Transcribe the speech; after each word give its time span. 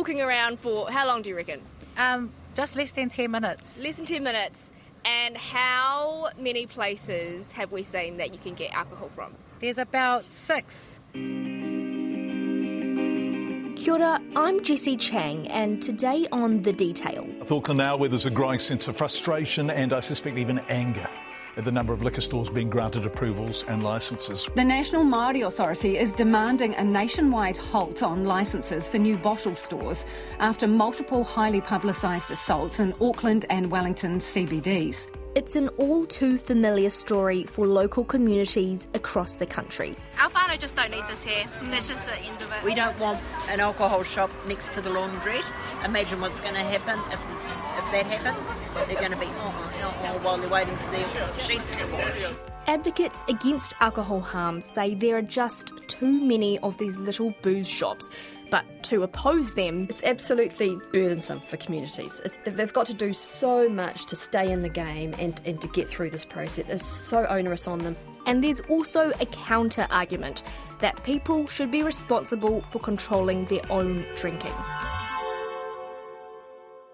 walking 0.00 0.22
around 0.22 0.58
for 0.58 0.90
how 0.90 1.06
long 1.06 1.20
do 1.20 1.28
you 1.28 1.36
reckon? 1.36 1.60
Um, 1.98 2.32
just 2.54 2.74
less 2.74 2.90
than 2.90 3.10
10 3.10 3.30
minutes. 3.30 3.78
Less 3.78 3.96
than 3.96 4.06
10 4.06 4.24
minutes. 4.24 4.72
And 5.04 5.36
how 5.36 6.30
many 6.38 6.64
places 6.64 7.52
have 7.52 7.70
we 7.70 7.82
seen 7.82 8.16
that 8.16 8.32
you 8.32 8.38
can 8.38 8.54
get 8.54 8.72
alcohol 8.72 9.10
from? 9.10 9.34
There's 9.60 9.76
about 9.76 10.30
six. 10.30 10.98
Kia 13.76 13.92
ora, 13.92 14.22
I'm 14.36 14.62
Jessie 14.62 14.96
Chiang, 14.96 15.46
and 15.48 15.82
today 15.82 16.26
on 16.32 16.62
The 16.62 16.72
Detail. 16.72 17.26
Auckland 17.50 17.76
now, 17.76 17.98
where 17.98 18.08
there's 18.08 18.24
a 18.24 18.30
growing 18.30 18.58
sense 18.58 18.88
of 18.88 18.96
frustration 18.96 19.68
and 19.68 19.92
I 19.92 20.00
suspect 20.00 20.38
even 20.38 20.60
anger 20.70 21.00
at 21.00 21.29
the 21.60 21.72
number 21.72 21.92
of 21.92 22.02
liquor 22.02 22.20
stores 22.20 22.50
being 22.50 22.70
granted 22.70 23.04
approvals 23.04 23.64
and 23.68 23.82
licences. 23.82 24.48
The 24.54 24.64
National 24.64 25.02
Māori 25.04 25.46
Authority 25.46 25.98
is 25.98 26.14
demanding 26.14 26.74
a 26.74 26.84
nationwide 26.84 27.56
halt 27.56 28.02
on 28.02 28.24
licences 28.24 28.88
for 28.88 28.98
new 28.98 29.16
bottle 29.16 29.54
stores 29.54 30.04
after 30.38 30.66
multiple 30.66 31.24
highly 31.24 31.60
publicised 31.60 32.30
assaults 32.30 32.80
in 32.80 32.94
Auckland 33.00 33.46
and 33.50 33.70
Wellington 33.70 34.18
CBDs. 34.18 35.06
It's 35.36 35.54
an 35.54 35.68
all 35.78 36.06
too 36.06 36.38
familiar 36.38 36.90
story 36.90 37.44
for 37.44 37.64
local 37.64 38.04
communities 38.04 38.88
across 38.94 39.36
the 39.36 39.46
country. 39.46 39.94
Our 40.18 40.28
whānau 40.28 40.58
just 40.58 40.74
don't 40.74 40.90
need 40.90 41.04
this 41.08 41.22
here. 41.22 41.44
That's 41.62 41.86
just 41.86 42.04
the 42.06 42.18
end 42.18 42.42
of 42.42 42.50
it. 42.50 42.64
We 42.64 42.74
don't 42.74 42.98
want 42.98 43.20
an 43.48 43.60
alcohol 43.60 44.02
shop 44.02 44.32
next 44.48 44.72
to 44.72 44.80
the 44.80 44.90
laundrette. 44.90 45.44
Imagine 45.84 46.20
what's 46.20 46.40
going 46.40 46.54
to 46.54 46.60
happen 46.60 46.98
if, 47.12 47.28
this, 47.28 47.44
if 47.44 47.92
that 47.92 48.06
happens. 48.06 48.88
They're 48.88 48.98
going 48.98 49.12
to 49.12 49.18
be 49.18 49.26
oh, 49.26 49.72
oh, 49.82 50.02
oh, 50.04 50.18
while 50.24 50.36
they're 50.36 50.50
waiting 50.50 50.76
for 50.76 50.90
their 50.90 51.38
sheets 51.38 51.76
to 51.76 51.86
wash. 51.86 52.49
Advocates 52.70 53.24
against 53.26 53.74
alcohol 53.80 54.20
harm 54.20 54.60
say 54.60 54.94
there 54.94 55.16
are 55.16 55.22
just 55.22 55.72
too 55.88 56.20
many 56.20 56.56
of 56.60 56.78
these 56.78 56.96
little 56.98 57.34
booze 57.42 57.68
shops. 57.68 58.08
But 58.48 58.64
to 58.84 59.02
oppose 59.02 59.54
them, 59.54 59.88
It's 59.90 60.04
absolutely 60.04 60.78
burdensome 60.92 61.40
for 61.40 61.56
communities. 61.56 62.20
It's, 62.24 62.38
they've 62.44 62.72
got 62.72 62.86
to 62.86 62.94
do 62.94 63.12
so 63.12 63.68
much 63.68 64.06
to 64.06 64.14
stay 64.14 64.52
in 64.52 64.62
the 64.62 64.68
game 64.68 65.16
and, 65.18 65.40
and 65.44 65.60
to 65.60 65.66
get 65.66 65.88
through 65.88 66.10
this 66.10 66.24
process. 66.24 66.66
It's 66.68 66.86
so 66.86 67.26
onerous 67.26 67.66
on 67.66 67.80
them. 67.80 67.96
and 68.26 68.44
there's 68.44 68.60
also 68.68 69.10
a 69.20 69.26
counter 69.26 69.88
argument 69.90 70.44
that 70.78 71.02
people 71.02 71.48
should 71.48 71.72
be 71.72 71.82
responsible 71.82 72.60
for 72.70 72.78
controlling 72.78 73.46
their 73.46 73.62
own 73.68 74.04
drinking. 74.16 74.54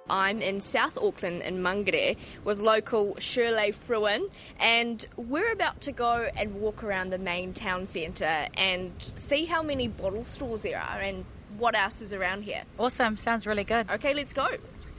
I'm 0.09 0.41
in 0.43 0.61
South 0.61 0.97
Auckland 0.99 1.43
in 1.43 1.59
Mangere 1.62 2.17
with 2.45 2.61
local 2.61 3.17
Shirley 3.19 3.73
Fruin, 3.73 4.29
and 4.61 5.05
we're 5.17 5.53
about 5.53 5.81
to 5.83 5.93
go 5.93 6.29
and 6.37 6.55
walk 6.61 6.85
around 6.85 7.11
the 7.11 7.19
main 7.19 7.53
town 7.53 7.87
centre 7.87 8.47
and 8.57 8.93
see 9.17 9.45
how 9.47 9.62
many 9.62 9.89
bottle 9.89 10.25
stores 10.25 10.62
there 10.62 10.79
are 10.81 11.01
and 11.01 11.25
what 11.59 11.75
else 11.75 12.01
is 12.01 12.12
around 12.12 12.43
here. 12.45 12.62
Awesome, 12.79 13.17
sounds 13.17 13.47
really 13.47 13.65
good. 13.65 13.91
Okay, 13.91 14.15
let's 14.15 14.33
go. 14.33 14.47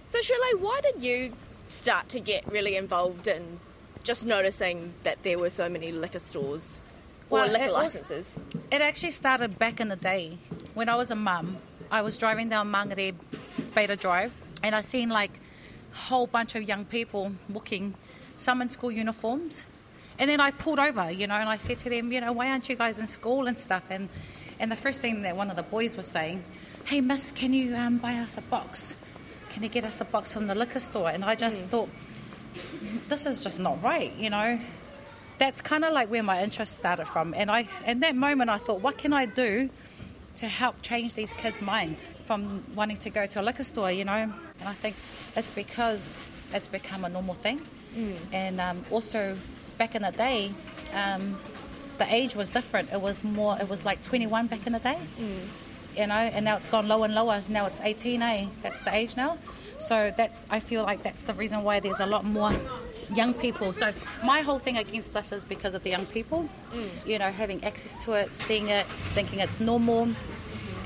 So, 0.08 0.22
Shirley, 0.22 0.56
why 0.60 0.82
did 0.82 1.02
you 1.04 1.34
start 1.70 2.10
to 2.10 2.20
get 2.20 2.46
really 2.52 2.76
involved 2.76 3.28
in 3.28 3.60
just 4.04 4.26
noticing 4.26 4.94
that 5.04 5.22
there 5.24 5.38
were 5.38 5.50
so 5.50 5.68
many 5.70 5.92
liquor 5.92 6.20
stores 6.20 6.82
or 7.30 7.40
Well, 7.40 7.48
liquor 7.50 7.64
it 7.66 7.68
was- 7.72 7.96
licenses? 7.96 8.38
It 8.72 8.82
actually 8.82 9.12
started 9.12 9.60
back 9.60 9.80
in 9.80 9.90
the 9.90 9.96
day 9.96 10.38
when 10.74 10.90
I 10.90 10.96
was 10.96 11.12
a 11.12 11.16
mum. 11.16 11.58
I 11.92 12.02
was 12.02 12.18
driving 12.18 12.50
down 12.50 12.70
Mangere 12.72 13.14
Bader 13.76 13.96
Drive 13.96 14.34
and 14.64 14.76
I 14.76 14.82
seen 14.82 15.10
like 15.10 15.32
a 15.94 15.96
whole 15.96 16.28
bunch 16.28 16.56
of 16.56 16.64
young 16.64 16.86
people 16.86 17.34
walking, 17.50 17.96
some 18.36 18.62
in 18.62 18.70
school 18.70 18.92
uniforms. 18.92 19.64
And 20.20 20.30
then 20.30 20.40
I 20.40 20.52
pulled 20.52 20.80
over, 20.80 21.12
you 21.12 21.28
know, 21.28 21.36
and 21.36 21.48
I 21.48 21.58
said 21.58 21.80
to 21.80 21.90
them, 21.90 22.12
you 22.12 22.22
know, 22.22 22.32
why 22.32 22.50
aren't 22.50 22.70
you 22.70 22.76
guys 22.76 23.00
in 23.00 23.08
school 23.08 23.48
and 23.48 23.58
stuff? 23.58 23.84
And 23.90 24.10
and 24.60 24.72
the 24.72 24.76
first 24.76 25.02
thing 25.02 25.22
that 25.22 25.38
one 25.38 25.52
of 25.52 25.56
the 25.56 25.64
boys 25.64 25.96
was 25.96 26.08
saying, 26.08 26.44
hey, 26.86 27.02
miss, 27.02 27.32
can 27.32 27.54
you 27.54 27.76
um, 27.76 28.00
buy 28.00 28.16
us 28.16 28.38
a 28.38 28.42
box? 28.42 28.96
Can 29.52 29.62
you 29.62 29.70
get 29.70 29.84
us 29.84 30.02
a 30.02 30.06
box 30.06 30.34
from 30.34 30.48
the 30.48 30.56
liquor 30.56 30.80
store? 30.80 31.10
And 31.10 31.24
I 31.24 31.36
just 31.36 31.70
thought, 31.70 31.90
this 33.08 33.28
is 33.28 33.44
just 33.44 33.60
not 33.60 33.84
right, 33.84 34.14
you 34.16 34.30
know 34.30 34.60
that's 35.38 35.62
kind 35.62 35.86
of 35.86 35.94
like 35.94 36.10
where 36.10 36.24
my 36.24 36.44
interest 36.44 36.80
started 36.80 37.08
from. 37.08 37.34
And 37.34 37.52
I, 37.52 37.68
in 37.86 38.00
that 38.02 38.16
moment, 38.16 38.50
I 38.50 38.58
thought, 38.58 38.82
what 38.82 38.98
can 38.98 39.14
I 39.14 39.26
do 39.26 39.70
to 40.38 40.48
help 40.48 40.82
change 40.82 41.14
these 41.16 41.34
kids' 41.34 41.62
minds 41.62 42.08
from 42.26 42.64
wanting 42.76 42.98
to 42.98 43.10
go 43.10 43.26
to 43.26 43.42
a 43.42 43.44
liquor 43.44 43.64
store, 43.64 43.92
you 43.92 44.06
know? 44.06 44.14
And 44.60 44.68
I 44.68 44.74
think 44.74 44.96
it's 45.36 45.50
because 45.50 46.14
it's 46.54 46.68
become 46.68 47.04
a 47.06 47.10
normal 47.10 47.34
thing. 47.36 47.62
And 48.32 48.62
um, 48.62 48.86
also, 48.92 49.36
back 49.78 49.96
in 49.96 50.04
the 50.04 50.12
day, 50.12 50.52
um, 50.94 51.38
the 51.98 52.14
age 52.14 52.36
was 52.36 52.50
different. 52.52 52.92
It 52.94 53.02
was 53.02 53.24
more, 53.24 53.58
it 53.60 53.68
was 53.68 53.84
like 53.86 54.02
21 54.04 54.48
back 54.48 54.68
in 54.68 54.74
the 54.74 54.80
day. 54.80 55.00
You 56.00 56.06
know, 56.06 56.14
and 56.14 56.46
now 56.46 56.58
it's 56.58 56.68
gone 56.68 56.88
lower 56.88 57.06
and 57.06 57.16
lower. 57.16 57.42
Now 57.50 57.66
it's 57.66 57.82
18, 57.82 58.22
eh? 58.22 58.48
That's 58.62 58.82
the 58.82 58.94
age 58.94 59.18
now. 59.18 59.40
So 59.80 60.12
that's, 60.16 60.46
I 60.52 60.60
feel 60.60 60.84
like 60.84 61.02
that's 61.02 61.24
the 61.24 61.34
reason 61.34 61.64
why 61.64 61.80
there's 61.80 62.00
a 62.00 62.06
lot 62.06 62.24
more 62.26 62.52
young 63.14 63.34
people. 63.34 63.74
So 63.74 63.92
my 64.24 64.42
whole 64.42 64.60
thing 64.60 64.78
against 64.78 65.14
this 65.14 65.32
is 65.32 65.46
because 65.46 65.74
of 65.74 65.84
the 65.84 65.90
young 65.90 66.06
people. 66.08 66.50
Mm. 66.74 66.90
You 67.06 67.20
know, 67.20 67.32
having 67.32 67.64
access 67.64 67.96
to 68.06 68.14
it, 68.14 68.34
seeing 68.34 68.70
it, 68.70 68.86
thinking 68.86 69.40
it's 69.40 69.60
normal, 69.60 70.10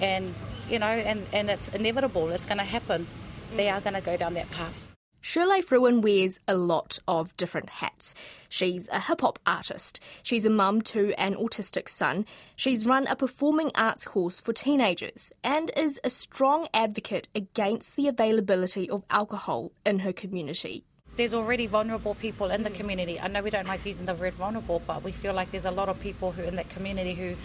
and 0.02 0.34
you 0.70 0.80
know, 0.80 0.86
and 0.86 1.26
and 1.34 1.50
it's 1.50 1.68
inevitable. 1.70 2.30
It's 2.30 2.46
going 2.46 2.60
to 2.60 2.64
happen. 2.64 3.08
Mm. 3.52 3.58
They 3.58 3.70
are 3.70 3.82
going 3.82 3.96
to 3.96 4.02
go 4.02 4.18
down 4.18 4.34
that 4.36 4.50
path. 4.52 4.88
Shirley 5.24 5.62
Fruin 5.62 6.02
wears 6.02 6.40
a 6.48 6.56
lot 6.56 6.98
of 7.08 7.38
different 7.38 7.70
hats. 7.70 8.16
She's 8.50 8.90
a 8.90 9.00
hip 9.00 9.22
hop 9.22 9.38
artist. 9.46 10.00
She's 10.24 10.48
a 10.48 10.50
mum 10.50 10.82
to 10.82 11.14
an 11.14 11.36
autistic 11.36 11.90
son. 11.90 12.26
She's 12.56 12.88
run 12.88 13.06
a 13.06 13.16
performing 13.16 13.70
arts 13.76 14.04
course 14.04 14.42
for 14.42 14.52
teenagers 14.52 15.32
and 15.44 15.70
is 15.78 16.00
a 16.04 16.10
strong 16.10 16.68
advocate 16.74 17.28
against 17.36 17.96
the 17.96 18.08
availability 18.08 18.90
of 18.90 19.04
alcohol 19.12 19.72
in 19.86 20.00
her 20.00 20.12
community. 20.12 20.86
There's 21.18 21.34
already 21.34 21.68
vulnerable 21.68 22.16
people 22.16 22.50
in 22.52 22.64
the 22.64 22.70
community. 22.70 23.20
I 23.20 23.28
know 23.28 23.42
we 23.42 23.50
don't 23.50 23.68
like 23.68 23.86
using 23.86 24.06
the 24.06 24.16
word 24.16 24.34
vulnerable, 24.34 24.82
but 24.88 25.04
we 25.04 25.12
feel 25.12 25.34
like 25.34 25.52
there's 25.52 25.66
a 25.66 25.72
lot 25.72 25.90
of 25.90 26.00
people 26.00 26.32
who 26.32 26.44
in 26.44 26.56
that 26.56 26.70
community 26.70 27.14
who, 27.14 27.36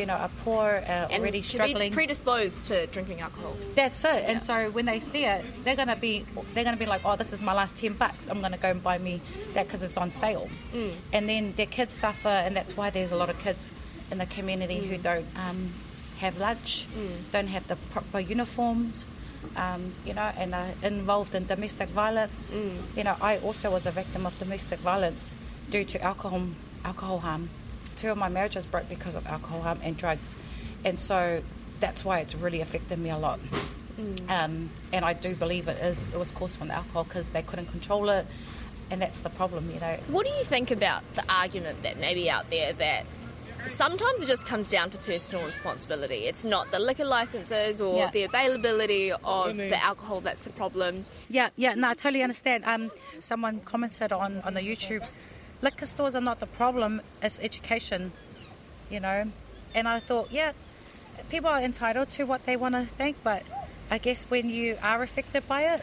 you 0.00 0.06
know, 0.06 0.14
are 0.14 0.30
poor, 0.42 0.82
uh, 0.86 1.08
And 1.10 1.20
already 1.22 1.42
struggling. 1.42 1.92
predisposed 1.92 2.66
to 2.68 2.86
drinking 2.86 3.20
alcohol. 3.20 3.56
That's 3.74 4.02
it. 4.04 4.24
And 4.26 4.40
so 4.42 4.70
when 4.70 4.86
they 4.86 5.00
see 5.00 5.26
it, 5.26 5.44
they're 5.64 5.76
gonna 5.76 5.96
be 5.96 6.24
they're 6.54 6.64
gonna 6.64 6.78
be 6.78 6.86
like, 6.86 7.02
oh, 7.04 7.14
this 7.16 7.32
is 7.34 7.42
my 7.42 7.52
last 7.52 7.76
ten 7.76 7.92
bucks. 7.92 8.26
I'm 8.28 8.40
gonna 8.40 8.56
go 8.56 8.70
and 8.70 8.82
buy 8.82 8.96
me 8.96 9.20
that 9.52 9.66
because 9.66 9.82
it's 9.82 9.98
on 9.98 10.10
sale. 10.10 10.48
And 11.12 11.28
then 11.28 11.52
their 11.56 11.66
kids 11.66 11.92
suffer, 11.92 12.28
and 12.28 12.56
that's 12.56 12.74
why 12.76 12.88
there's 12.88 13.12
a 13.12 13.16
lot 13.16 13.28
of 13.28 13.38
kids 13.38 13.70
in 14.10 14.16
the 14.18 14.26
community 14.26 14.78
who 14.86 14.96
don't 14.96 15.26
um, 15.36 15.72
have 16.20 16.38
lunch, 16.38 16.86
don't 17.32 17.48
have 17.48 17.68
the 17.68 17.76
proper 17.92 18.18
uniforms. 18.18 19.04
Um, 19.56 19.94
you 20.04 20.12
know, 20.14 20.30
and 20.36 20.54
are 20.54 20.68
involved 20.82 21.34
in 21.34 21.46
domestic 21.46 21.88
violence. 21.88 22.52
You 22.96 23.04
know, 23.04 23.16
I 23.20 23.38
also 23.38 23.70
was 23.70 23.86
a 23.86 23.90
victim 23.90 24.26
of 24.26 24.38
domestic 24.38 24.78
violence 24.80 25.34
due 25.70 25.84
to 25.84 26.02
alcohol 26.02 26.42
alcohol 26.84 27.20
harm. 27.20 27.48
Two 27.96 28.10
of 28.10 28.18
my 28.18 28.28
marriages 28.28 28.66
broke 28.66 28.88
because 28.88 29.14
of 29.14 29.26
alcohol 29.26 29.62
harm 29.62 29.80
and 29.82 29.96
drugs, 29.96 30.36
and 30.84 30.98
so 30.98 31.42
that's 31.80 32.04
why 32.04 32.20
it's 32.20 32.34
really 32.34 32.60
affected 32.60 32.98
me 32.98 33.10
a 33.10 33.16
lot. 33.18 33.40
Um, 34.28 34.70
and 34.92 35.04
I 35.04 35.12
do 35.14 35.34
believe 35.34 35.68
it 35.68 35.82
is 35.82 36.06
it 36.12 36.18
was 36.18 36.30
caused 36.30 36.56
from 36.58 36.68
the 36.68 36.74
alcohol 36.74 37.04
because 37.04 37.30
they 37.30 37.42
couldn't 37.42 37.66
control 37.66 38.08
it, 38.10 38.26
and 38.90 39.00
that's 39.02 39.20
the 39.20 39.30
problem. 39.30 39.70
You 39.72 39.80
know, 39.80 39.98
What 40.08 40.26
do 40.26 40.32
you 40.32 40.44
think 40.44 40.70
about 40.70 41.02
the 41.14 41.24
argument 41.28 41.82
that 41.82 41.98
may 41.98 42.14
be 42.14 42.30
out 42.30 42.48
there 42.50 42.72
that 42.74 43.04
sometimes 43.66 44.22
it 44.22 44.26
just 44.28 44.46
comes 44.46 44.70
down 44.70 44.90
to 44.90 44.98
personal 44.98 45.44
responsibility? 45.44 46.26
It's 46.26 46.44
not 46.44 46.70
the 46.70 46.78
liquor 46.78 47.04
licenses 47.04 47.80
or 47.80 47.96
Yeah. 47.98 48.10
the 48.10 48.22
availability 48.24 49.12
of 49.12 49.56
the 49.56 49.82
alcohol 49.82 50.20
that's 50.20 50.44
the 50.44 50.50
problem. 50.50 51.04
Yeah, 51.28 51.50
yeah, 51.56 51.74
no, 51.74 51.90
I 51.90 51.94
totally 51.94 52.22
understand. 52.22 52.64
Um, 52.64 52.90
someone 53.18 53.60
commented 53.60 54.12
on, 54.12 54.40
on 54.42 54.54
the 54.54 54.60
YouTube, 54.60 55.06
liquor 55.62 55.86
stores 55.86 56.14
are 56.16 56.20
not 56.20 56.40
the 56.40 56.46
problem, 56.46 57.00
it's 57.22 57.38
education, 57.40 58.12
you 58.90 59.00
know. 59.00 59.30
And 59.74 59.86
I 59.88 60.00
thought, 60.00 60.30
yeah, 60.32 60.52
people 61.28 61.50
are 61.50 61.60
entitled 61.60 62.10
to 62.10 62.24
what 62.24 62.44
they 62.46 62.56
want 62.56 62.74
to 62.74 62.84
think, 62.84 63.16
but 63.22 63.42
I 63.90 63.98
guess 63.98 64.22
when 64.24 64.48
you 64.50 64.78
are 64.82 65.02
affected 65.02 65.46
by 65.46 65.62
it, 65.74 65.82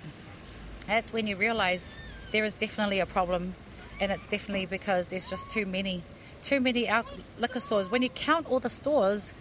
that's 0.87 1.11
when 1.13 1.27
you 1.27 1.35
realize 1.35 1.97
there 2.31 2.43
is 2.43 2.53
definitely 2.53 2.99
a 2.99 3.05
problem, 3.05 3.55
and 3.99 4.11
it's 4.11 4.25
definitely 4.25 4.65
because 4.65 5.07
there's 5.07 5.29
just 5.29 5.49
too 5.49 5.65
many, 5.65 6.03
too 6.47 6.61
many 6.61 6.87
al- 6.87 7.05
liquor 7.37 7.59
stores. 7.59 7.91
When 7.91 8.01
you 8.01 8.09
count 8.09 8.49
all 8.49 8.61
the 8.61 8.69
stores, 8.69 9.33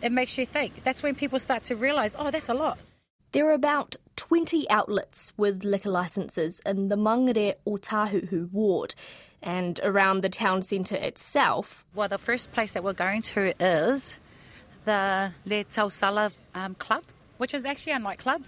it 0.00 0.10
makes 0.10 0.38
you 0.38 0.46
think. 0.46 0.82
That's 0.84 1.02
when 1.02 1.14
people 1.14 1.38
start 1.38 1.64
to 1.64 1.76
realize, 1.76 2.16
oh, 2.18 2.30
that's 2.30 2.48
a 2.48 2.54
lot. 2.54 2.78
There 3.32 3.46
are 3.48 3.52
about 3.52 3.96
20 4.16 4.68
outlets 4.70 5.34
with 5.36 5.64
liquor 5.64 5.90
licenses 5.90 6.60
in 6.64 6.88
the 6.88 6.96
Mangere 6.96 7.54
Otahuhu 7.66 8.50
ward 8.52 8.94
and 9.42 9.78
around 9.82 10.22
the 10.22 10.30
town 10.30 10.62
centre 10.62 10.96
itself. 10.96 11.84
Well, 11.94 12.08
the 12.08 12.16
first 12.16 12.52
place 12.52 12.72
that 12.72 12.82
we're 12.82 12.94
going 12.94 13.20
to 13.22 13.52
is 13.62 14.18
the 14.86 15.32
Le 15.44 15.64
Tausala 15.64 16.32
um, 16.54 16.74
Club, 16.76 17.04
which 17.36 17.52
is 17.52 17.66
actually 17.66 17.92
a 17.92 17.98
nightclub. 17.98 18.44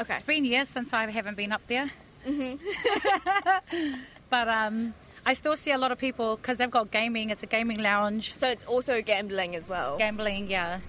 Okay. 0.00 0.14
It's 0.14 0.22
been 0.22 0.44
years 0.44 0.68
since 0.68 0.92
I 0.92 1.08
haven't 1.08 1.36
been 1.36 1.52
up 1.52 1.64
there. 1.68 1.90
Mm-hmm. 2.26 3.94
but 4.30 4.48
um, 4.48 4.94
I 5.24 5.34
still 5.34 5.54
see 5.56 5.70
a 5.72 5.78
lot 5.78 5.92
of 5.92 5.98
people 5.98 6.36
because 6.36 6.56
they've 6.56 6.70
got 6.70 6.90
gaming. 6.90 7.30
It's 7.30 7.42
a 7.42 7.46
gaming 7.46 7.78
lounge, 7.78 8.34
So 8.36 8.48
it's 8.48 8.64
also 8.64 9.00
gambling 9.02 9.54
as 9.56 9.68
well. 9.68 9.96
gambling. 9.98 10.50
Yeah, 10.50 10.80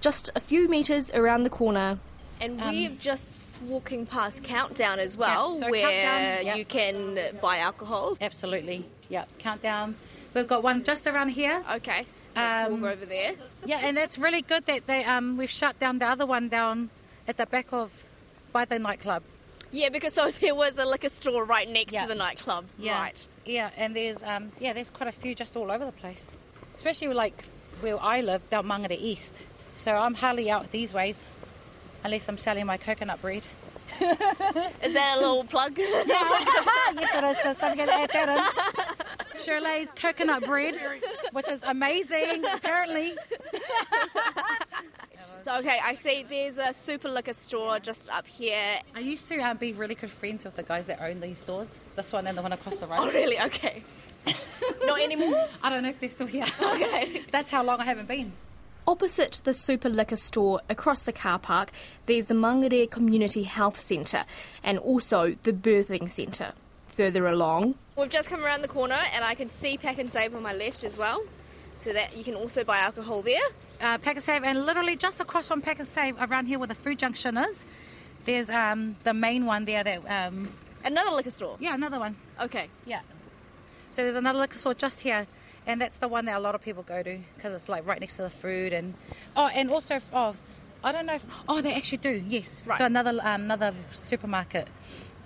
Just 0.00 0.30
a 0.34 0.40
few 0.40 0.68
metres 0.68 1.10
around 1.12 1.42
the 1.44 1.50
corner, 1.50 1.98
And 2.40 2.60
we're 2.60 2.90
just 2.98 3.60
walking 3.62 4.06
past 4.06 4.42
Countdown 4.42 4.98
as 4.98 5.16
well, 5.16 5.52
Um, 5.54 5.60
so 5.60 5.70
where 5.70 5.82
Countdown, 5.82 6.46
yeah. 6.46 6.54
you 6.56 6.64
can 6.64 7.18
buy 7.40 7.58
alcohol. 7.58 8.16
Absolutely. 8.20 8.86
Yeah. 9.08 9.24
Countdown. 9.38 9.96
We've 10.34 10.48
got 10.48 10.62
one 10.62 10.82
just 10.82 11.06
around 11.06 11.28
here. 11.30 11.62
Okay, 11.74 12.06
let's 12.34 12.66
Um, 12.70 12.80
walk 12.80 12.92
over 12.92 13.06
there. 13.06 13.32
Yeah, 13.66 13.78
and 13.86 13.96
that's 13.96 14.18
really 14.18 14.42
good 14.42 14.66
that 14.66 14.86
they 14.86 15.04
um 15.04 15.36
we've 15.36 15.50
shut 15.50 15.78
down 15.78 15.98
the 15.98 16.06
other 16.08 16.26
one 16.26 16.48
down 16.48 16.90
at 17.28 17.36
the 17.36 17.46
back 17.46 17.72
of 17.72 18.02
by 18.52 18.64
the 18.64 18.78
nightclub. 18.78 19.22
Yeah, 19.72 19.90
because 19.90 20.14
so 20.18 20.30
there 20.30 20.54
was 20.54 20.78
a 20.78 20.84
liquor 20.86 21.08
store 21.10 21.44
right 21.44 21.68
next 21.68 21.92
Yeah. 21.92 22.02
to 22.02 22.08
the 22.08 22.14
nightclub. 22.14 22.64
Yeah. 22.78 23.00
Right. 23.00 23.28
Yeah, 23.44 23.70
and 23.76 23.94
there's 23.94 24.22
um 24.22 24.52
yeah, 24.58 24.72
there's 24.72 24.90
quite 24.90 25.08
a 25.08 25.12
few 25.12 25.34
just 25.34 25.56
all 25.56 25.70
over 25.70 25.84
the 25.84 25.92
place. 25.92 26.36
Especially 26.74 27.08
like 27.08 27.44
where 27.80 28.00
I 28.00 28.20
live, 28.20 28.48
down 28.50 28.66
Mangere 28.66 28.98
East. 28.98 29.44
So 29.74 29.92
I'm 29.92 30.14
hardly 30.14 30.50
out 30.50 30.70
these 30.70 30.92
ways 30.92 31.26
unless 32.02 32.28
I'm 32.28 32.38
selling 32.38 32.66
my 32.66 32.76
coconut 32.76 33.20
bread. 33.20 33.44
Is 34.00 34.94
that 34.94 35.14
a 35.16 35.20
little 35.20 35.44
plug? 35.44 35.76
yes, 35.78 37.14
it 37.14 37.24
is. 37.24 37.36
So 37.38 37.54
don't 37.54 37.70
forget 37.70 37.88
to 37.88 37.94
add 37.94 38.10
that 38.10 38.94
in. 39.34 39.40
Shirley's 39.40 39.90
coconut 39.92 40.44
bread, 40.44 40.76
which 41.32 41.48
is 41.48 41.62
amazing, 41.64 42.44
apparently. 42.52 43.14
So, 45.42 45.56
okay, 45.58 45.78
I 45.82 45.94
see 45.94 46.24
there's 46.26 46.56
a 46.56 46.72
super 46.72 47.08
liquor 47.10 47.32
store 47.34 47.78
just 47.78 48.08
up 48.10 48.26
here. 48.26 48.78
I 48.94 49.00
used 49.00 49.28
to 49.28 49.38
uh, 49.38 49.54
be 49.54 49.72
really 49.72 49.94
good 49.94 50.10
friends 50.10 50.44
with 50.44 50.56
the 50.56 50.62
guys 50.62 50.86
that 50.86 51.02
own 51.02 51.20
these 51.20 51.38
stores. 51.38 51.80
This 51.96 52.12
one 52.12 52.26
and 52.26 52.36
the 52.38 52.42
one 52.42 52.52
across 52.52 52.76
the 52.76 52.86
road. 52.88 52.98
Oh, 53.00 53.10
really? 53.10 53.38
Okay. 53.38 53.82
Not 54.86 55.00
anymore? 55.00 55.48
I 55.62 55.68
don't 55.68 55.82
know 55.82 55.90
if 55.90 56.00
they're 56.00 56.08
still 56.08 56.26
here. 56.26 56.46
Okay. 56.62 57.22
That's 57.30 57.50
how 57.50 57.62
long 57.62 57.80
I 57.80 57.84
haven't 57.84 58.08
been. 58.08 58.32
Opposite 58.86 59.40
the 59.44 59.52
super 59.54 59.88
liquor 59.88 60.16
store 60.16 60.60
across 60.68 61.04
the 61.04 61.12
car 61.12 61.38
park, 61.38 61.70
there's 62.06 62.28
the 62.28 62.34
Mangere 62.34 62.90
Community 62.90 63.44
Health 63.44 63.78
Centre 63.78 64.24
and 64.62 64.78
also 64.78 65.36
the 65.42 65.52
Birthing 65.52 66.10
Centre. 66.10 66.52
Further 66.86 67.26
along, 67.26 67.74
We've 67.96 68.08
just 68.10 68.28
come 68.28 68.44
around 68.44 68.62
the 68.62 68.68
corner 68.68 68.98
and 69.14 69.24
I 69.24 69.34
can 69.34 69.50
see 69.50 69.76
Pak'nSave 69.78 70.34
on 70.34 70.42
my 70.42 70.52
left 70.52 70.84
as 70.84 70.96
well. 70.98 71.22
So 71.78 71.92
that 71.92 72.16
you 72.16 72.24
can 72.24 72.34
also 72.34 72.64
buy 72.64 72.78
alcohol 72.78 73.20
there. 73.22 73.40
Uh, 73.80 73.98
Pak'nSave, 73.98 74.42
and 74.44 74.64
literally 74.64 74.96
just 74.96 75.20
across 75.20 75.48
from 75.48 75.60
Pak'nSave, 75.60 76.16
around 76.30 76.46
here 76.46 76.58
where 76.58 76.68
the 76.68 76.74
food 76.74 76.98
junction 76.98 77.36
is, 77.36 77.66
there's 78.24 78.48
um, 78.48 78.96
the 79.04 79.12
main 79.12 79.44
one 79.46 79.64
there 79.64 79.84
that, 79.84 80.00
um, 80.08 80.48
Another 80.84 81.10
liquor 81.10 81.30
store. 81.30 81.56
yeah, 81.60 81.74
another 81.74 81.98
one. 81.98 82.16
Okay. 82.40 82.68
Yeah. 82.86 83.00
So 83.90 84.02
there's 84.02 84.16
another 84.16 84.38
liquor 84.38 84.58
store 84.58 84.74
just 84.74 85.00
here, 85.00 85.26
and 85.66 85.80
that's 85.80 85.98
the 85.98 86.08
one 86.08 86.24
that 86.26 86.36
a 86.36 86.40
lot 86.40 86.54
of 86.54 86.62
people 86.62 86.82
go 86.82 87.02
to 87.02 87.18
because 87.36 87.52
it's 87.52 87.68
like 87.68 87.86
right 87.86 88.00
next 88.00 88.16
to 88.16 88.22
the 88.22 88.30
food 88.30 88.72
and 88.72 88.94
oh, 89.36 89.46
and 89.46 89.70
also 89.70 89.98
oh, 90.12 90.34
I 90.82 90.92
don't 90.92 91.06
know 91.06 91.14
if 91.14 91.24
oh 91.48 91.60
they 91.60 91.74
actually 91.74 91.98
do 91.98 92.22
yes. 92.28 92.62
Right. 92.66 92.76
So 92.78 92.84
another 92.86 93.10
um, 93.22 93.44
another 93.44 93.72
supermarket, 93.92 94.68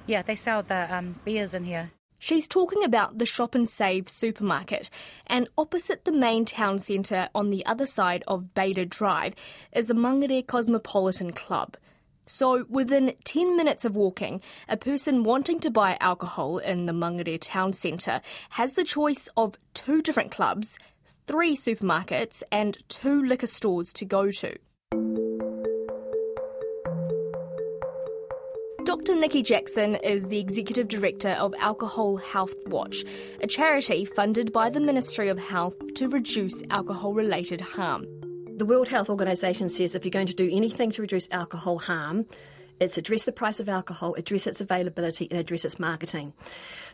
yeah, 0.06 0.22
they 0.22 0.34
sell 0.34 0.62
the 0.62 0.94
um, 0.94 1.16
beers 1.24 1.54
in 1.54 1.64
here. 1.64 1.90
She's 2.18 2.48
talking 2.48 2.82
about 2.82 3.18
the 3.18 3.26
Shop 3.26 3.54
and 3.54 3.68
Save 3.68 4.08
supermarket. 4.08 4.90
And 5.26 5.48
opposite 5.56 6.04
the 6.04 6.12
main 6.12 6.44
town 6.44 6.80
centre 6.80 7.28
on 7.34 7.50
the 7.50 7.64
other 7.64 7.86
side 7.86 8.24
of 8.26 8.54
Bader 8.54 8.84
Drive 8.84 9.34
is 9.72 9.86
the 9.88 9.94
Mangere 9.94 10.46
Cosmopolitan 10.46 11.32
Club. 11.32 11.76
So, 12.26 12.66
within 12.68 13.14
10 13.24 13.56
minutes 13.56 13.86
of 13.86 13.96
walking, 13.96 14.42
a 14.68 14.76
person 14.76 15.22
wanting 15.22 15.60
to 15.60 15.70
buy 15.70 15.96
alcohol 16.00 16.58
in 16.58 16.84
the 16.84 16.92
Mangere 16.92 17.38
town 17.40 17.72
centre 17.72 18.20
has 18.50 18.74
the 18.74 18.84
choice 18.84 19.28
of 19.36 19.54
two 19.72 20.02
different 20.02 20.30
clubs, 20.30 20.78
three 21.26 21.56
supermarkets, 21.56 22.42
and 22.52 22.76
two 22.88 23.24
liquor 23.24 23.46
stores 23.46 23.92
to 23.94 24.04
go 24.04 24.30
to. 24.30 24.58
Dr. 28.98 29.14
Nicki 29.14 29.44
Jackson 29.44 29.94
is 29.94 30.26
the 30.26 30.40
Executive 30.40 30.88
Director 30.88 31.28
of 31.28 31.54
Alcohol 31.60 32.16
Health 32.16 32.52
Watch, 32.66 33.04
a 33.40 33.46
charity 33.46 34.04
funded 34.04 34.52
by 34.52 34.70
the 34.70 34.80
Ministry 34.80 35.28
of 35.28 35.38
Health 35.38 35.76
to 35.94 36.08
reduce 36.08 36.64
alcohol 36.70 37.14
related 37.14 37.60
harm. 37.60 38.06
The 38.56 38.66
World 38.66 38.88
Health 38.88 39.08
Organization 39.08 39.68
says 39.68 39.94
if 39.94 40.04
you're 40.04 40.10
going 40.10 40.26
to 40.26 40.34
do 40.34 40.50
anything 40.52 40.90
to 40.90 41.00
reduce 41.00 41.28
alcohol 41.30 41.78
harm, 41.78 42.26
it's 42.80 42.98
address 42.98 43.24
the 43.24 43.32
price 43.32 43.60
of 43.60 43.68
alcohol, 43.68 44.14
address 44.14 44.46
its 44.46 44.60
availability, 44.60 45.28
and 45.30 45.38
address 45.38 45.64
its 45.64 45.78
marketing. 45.78 46.32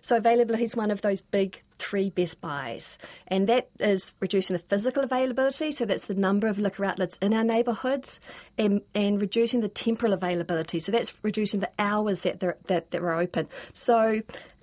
So, 0.00 0.16
availability 0.16 0.64
is 0.64 0.76
one 0.76 0.90
of 0.90 1.00
those 1.00 1.20
big 1.20 1.62
three 1.78 2.10
best 2.10 2.40
buys, 2.40 2.98
and 3.28 3.46
that 3.48 3.68
is 3.80 4.12
reducing 4.20 4.54
the 4.54 4.62
physical 4.62 5.02
availability, 5.02 5.72
so 5.72 5.84
that's 5.84 6.06
the 6.06 6.14
number 6.14 6.46
of 6.46 6.58
liquor 6.58 6.84
outlets 6.84 7.16
in 7.18 7.32
our 7.32 7.44
neighbourhoods, 7.44 8.20
and, 8.58 8.82
and 8.94 9.20
reducing 9.20 9.60
the 9.60 9.68
temporal 9.68 10.12
availability, 10.12 10.78
so 10.78 10.92
that's 10.92 11.14
reducing 11.22 11.60
the 11.60 11.70
hours 11.78 12.20
that 12.20 12.40
that, 12.40 12.90
that 12.90 13.02
we're 13.02 13.14
open. 13.14 13.48
So, 13.72 14.20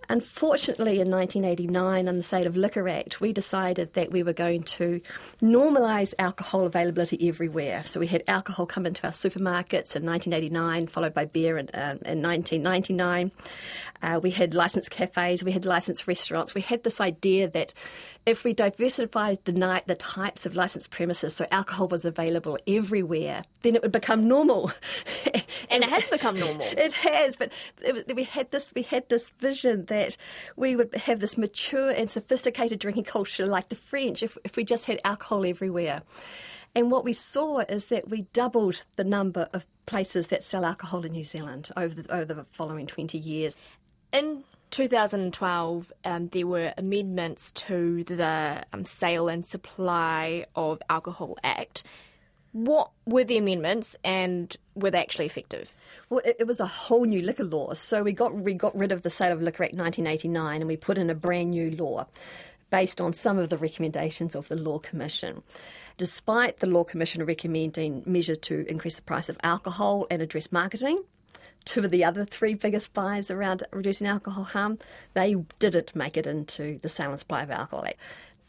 Unfortunately, 0.09 0.99
in 0.99 1.09
1989, 1.09 2.07
on 2.07 2.17
the 2.17 2.23
Sale 2.23 2.47
of 2.47 2.57
Liquor 2.57 2.89
Act, 2.89 3.21
we 3.21 3.31
decided 3.31 3.93
that 3.93 4.11
we 4.11 4.23
were 4.23 4.33
going 4.33 4.63
to 4.63 4.99
normalise 5.41 6.13
alcohol 6.19 6.65
availability 6.65 7.27
everywhere. 7.27 7.83
So 7.85 7.99
we 7.99 8.07
had 8.07 8.23
alcohol 8.27 8.65
come 8.65 8.85
into 8.85 9.05
our 9.05 9.13
supermarkets 9.13 9.95
in 9.95 10.05
1989, 10.05 10.87
followed 10.87 11.13
by 11.13 11.25
beer 11.25 11.57
in, 11.57 11.69
um, 11.73 11.99
in 12.05 12.21
1999. 12.21 13.31
Uh, 14.01 14.19
we 14.21 14.31
had 14.31 14.53
licensed 14.53 14.91
cafes, 14.91 15.43
we 15.43 15.51
had 15.51 15.65
licensed 15.65 16.07
restaurants. 16.07 16.55
We 16.55 16.61
had 16.61 16.83
this 16.83 16.99
idea 16.99 17.47
that 17.49 17.73
if 18.25 18.43
we 18.43 18.53
diversified 18.53 19.39
the 19.45 19.51
night, 19.51 19.87
the 19.87 19.95
types 19.95 20.45
of 20.45 20.55
licensed 20.55 20.91
premises, 20.91 21.35
so 21.35 21.45
alcohol 21.51 21.87
was 21.87 22.05
available 22.05 22.57
everywhere, 22.67 23.43
then 23.61 23.75
it 23.75 23.81
would 23.81 23.91
become 23.91 24.27
normal. 24.27 24.71
And 25.69 25.85
it 25.85 25.89
has 25.89 26.09
become 26.09 26.37
normal. 26.37 26.65
It 26.65 26.91
has, 26.93 27.37
but 27.37 27.53
it 27.81 27.93
was, 27.93 28.03
we 28.13 28.25
had 28.25 28.51
this 28.51 28.73
we 28.75 28.81
had 28.81 29.07
this 29.07 29.29
vision 29.29 29.85
that 29.91 30.15
we 30.55 30.75
would 30.75 30.95
have 30.95 31.19
this 31.19 31.37
mature 31.37 31.89
and 31.89 32.09
sophisticated 32.09 32.79
drinking 32.79 33.03
culture 33.03 33.45
like 33.45 33.67
the 33.67 33.75
French 33.75 34.23
if, 34.23 34.37
if 34.45 34.55
we 34.55 34.63
just 34.63 34.85
had 34.85 34.99
alcohol 35.03 35.45
everywhere. 35.45 36.01
And 36.73 36.89
what 36.89 37.03
we 37.03 37.11
saw 37.11 37.59
is 37.59 37.87
that 37.87 38.09
we 38.09 38.21
doubled 38.33 38.85
the 38.95 39.03
number 39.03 39.49
of 39.53 39.67
places 39.85 40.27
that 40.27 40.45
sell 40.45 40.63
alcohol 40.63 41.05
in 41.05 41.11
New 41.11 41.25
Zealand 41.25 41.69
over 41.75 42.01
the, 42.01 42.13
over 42.13 42.33
the 42.33 42.45
following 42.45 42.87
20 42.87 43.17
years. 43.17 43.57
In 44.13 44.45
2012, 44.69 45.91
um, 46.05 46.29
there 46.29 46.47
were 46.47 46.73
amendments 46.77 47.51
to 47.51 48.05
the 48.05 48.63
um, 48.71 48.85
Sale 48.85 49.27
and 49.27 49.45
Supply 49.45 50.45
of 50.55 50.81
Alcohol 50.89 51.37
Act. 51.43 51.83
What 52.53 52.91
were 53.05 53.23
the 53.23 53.37
amendments 53.37 53.95
and 54.03 54.55
were 54.75 54.91
they 54.91 54.99
actually 54.99 55.25
effective? 55.25 55.73
Well, 56.09 56.21
it, 56.25 56.37
it 56.39 56.47
was 56.47 56.59
a 56.59 56.65
whole 56.65 57.05
new 57.05 57.21
liquor 57.21 57.43
law. 57.43 57.73
So 57.73 58.03
we 58.03 58.11
got 58.11 58.35
we 58.35 58.53
got 58.53 58.75
rid 58.75 58.91
of 58.91 59.03
the 59.03 59.09
Sale 59.09 59.33
of 59.33 59.41
Liquor 59.41 59.63
Act 59.63 59.75
1989 59.75 60.61
and 60.61 60.67
we 60.67 60.77
put 60.77 60.97
in 60.97 61.09
a 61.09 61.15
brand 61.15 61.51
new 61.51 61.71
law 61.71 62.07
based 62.69 62.99
on 63.01 63.13
some 63.13 63.37
of 63.37 63.49
the 63.49 63.57
recommendations 63.57 64.33
of 64.35 64.47
the 64.47 64.55
Law 64.55 64.79
Commission. 64.79 65.43
Despite 65.97 66.59
the 66.59 66.69
Law 66.69 66.83
Commission 66.83 67.23
recommending 67.25 68.01
measures 68.05 68.37
to 68.39 68.65
increase 68.67 68.95
the 68.95 69.01
price 69.01 69.29
of 69.29 69.37
alcohol 69.43 70.07
and 70.09 70.21
address 70.21 70.51
marketing, 70.51 70.97
two 71.65 71.81
of 71.81 71.91
the 71.91 72.03
other 72.03 72.25
three 72.25 72.53
biggest 72.53 72.93
buys 72.93 73.29
around 73.29 73.63
reducing 73.71 74.07
alcohol 74.07 74.45
harm, 74.45 74.79
they 75.13 75.35
didn't 75.59 75.95
make 75.95 76.17
it 76.17 76.25
into 76.25 76.79
the 76.81 76.89
Sale 76.89 77.11
and 77.11 77.19
Supply 77.19 77.43
of 77.43 77.51
Alcohol 77.51 77.85
Act. 77.85 77.97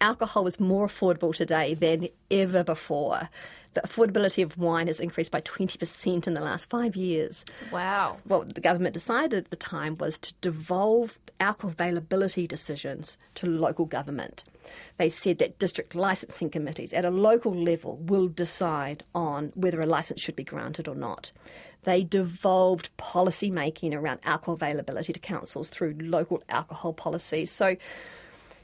Alcohol 0.02 0.48
is 0.48 0.58
more 0.58 0.88
affordable 0.88 1.32
today 1.32 1.74
than 1.74 2.08
ever 2.28 2.64
before. 2.64 3.30
The 3.74 3.82
affordability 3.82 4.42
of 4.42 4.58
wine 4.58 4.88
has 4.88 4.98
increased 4.98 5.30
by 5.30 5.40
20% 5.42 6.26
in 6.26 6.34
the 6.34 6.40
last 6.40 6.68
five 6.68 6.96
years. 6.96 7.44
Wow. 7.70 8.18
What 8.24 8.56
the 8.56 8.60
government 8.60 8.94
decided 8.94 9.44
at 9.44 9.50
the 9.50 9.56
time 9.56 9.94
was 9.94 10.18
to 10.18 10.34
devolve 10.40 11.20
alcohol 11.38 11.70
availability 11.70 12.48
decisions 12.48 13.16
to 13.36 13.46
local 13.46 13.84
government. 13.86 14.42
They 14.96 15.08
said 15.08 15.38
that 15.38 15.60
district 15.60 15.94
licensing 15.94 16.50
committees 16.50 16.92
at 16.92 17.04
a 17.04 17.10
local 17.10 17.54
level 17.54 17.96
will 17.98 18.26
decide 18.26 19.04
on 19.14 19.52
whether 19.54 19.80
a 19.80 19.86
license 19.86 20.20
should 20.20 20.36
be 20.36 20.44
granted 20.44 20.88
or 20.88 20.96
not. 20.96 21.30
They 21.84 22.02
devolved 22.02 22.94
policy 22.96 23.50
making 23.52 23.94
around 23.94 24.18
alcohol 24.24 24.54
availability 24.54 25.12
to 25.12 25.20
councils 25.20 25.68
through 25.70 25.96
local 26.00 26.42
alcohol 26.48 26.92
policies. 26.92 27.52
So 27.52 27.76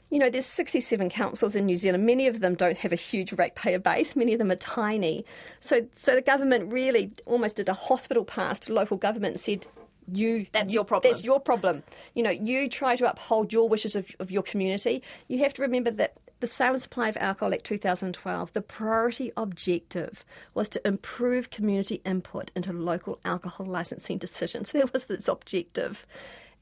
you 0.09 0.17
know, 0.17 0.29
there's 0.29 0.45
67 0.45 1.09
councils 1.09 1.55
in 1.55 1.65
New 1.65 1.75
Zealand. 1.75 2.05
Many 2.05 2.27
of 2.27 2.39
them 2.39 2.55
don't 2.55 2.77
have 2.77 2.91
a 2.91 2.95
huge 2.95 3.31
ratepayer 3.33 3.79
base. 3.79 4.15
Many 4.15 4.33
of 4.33 4.39
them 4.39 4.51
are 4.51 4.55
tiny. 4.55 5.23
So, 5.59 5.87
so 5.93 6.15
the 6.15 6.21
government 6.21 6.71
really 6.71 7.11
almost 7.25 7.57
did 7.57 7.69
a 7.69 7.73
hospital 7.73 8.25
pass 8.25 8.59
to 8.59 8.73
local 8.73 8.97
government 8.97 9.33
and 9.33 9.39
said, 9.39 9.67
"You, 10.11 10.47
That's 10.51 10.73
your 10.73 10.83
problem." 10.83 11.11
That's 11.11 11.23
your 11.23 11.39
problem. 11.39 11.83
You 12.15 12.23
know, 12.23 12.31
you 12.31 12.69
try 12.69 12.95
to 12.95 13.09
uphold 13.09 13.53
your 13.53 13.69
wishes 13.69 13.95
of, 13.95 14.07
of 14.19 14.31
your 14.31 14.41
community. 14.41 15.03
You 15.27 15.39
have 15.39 15.53
to 15.55 15.61
remember 15.61 15.91
that 15.91 16.17
the 16.39 16.47
Sale 16.47 16.73
and 16.73 16.81
Supply 16.81 17.09
of 17.09 17.17
Alcohol 17.17 17.53
Act 17.53 17.65
2012, 17.65 18.53
the 18.53 18.61
priority 18.61 19.31
objective 19.35 20.23
was 20.53 20.69
to 20.69 20.87
improve 20.87 21.49
community 21.49 22.01
input 22.05 22.49
into 22.55 22.71
local 22.71 23.19
alcohol 23.25 23.65
licensing 23.65 24.17
decisions. 24.17 24.71
That 24.79 24.93
was 24.93 25.05
its 25.09 25.27
objective, 25.27 26.07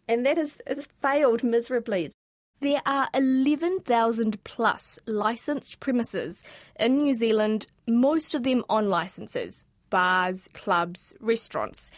and 0.09 0.25
that 0.25 0.37
has, 0.37 0.59
has 0.67 0.87
failed 1.01 1.43
miserably. 1.43 2.11
There 2.59 2.81
are 2.87 3.07
11,000 3.13 4.43
plus 4.43 4.97
licensed 5.05 5.79
premises 5.79 6.43
in 6.79 6.97
New 6.97 7.13
Zealand, 7.13 7.67
most 7.87 8.33
of 8.33 8.41
them 8.43 8.63
on 8.67 8.89
licenses. 8.89 9.63
bars, 9.89 10.49
clubs, 10.53 11.13
restaurants. 11.21 11.91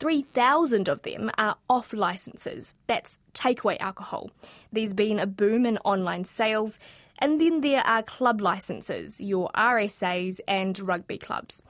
3,000 0.00 0.88
of 0.88 1.02
them 1.02 1.30
are 1.36 1.56
off 1.68 1.92
licenses. 1.92 2.74
That's 2.86 3.18
takeaway 3.34 3.76
alcohol. 3.80 4.30
There's 4.72 4.94
been 4.94 5.18
a 5.18 5.26
boom 5.26 5.66
in 5.66 5.78
online 5.78 6.24
sales. 6.24 6.78
And 7.18 7.40
then 7.40 7.60
there 7.60 7.82
are 7.86 8.02
club 8.02 8.40
licenses, 8.40 9.20
your 9.20 9.50
RSAs 9.54 10.40
and 10.48 10.78
rugby 10.78 11.18
clubs. 11.18 11.62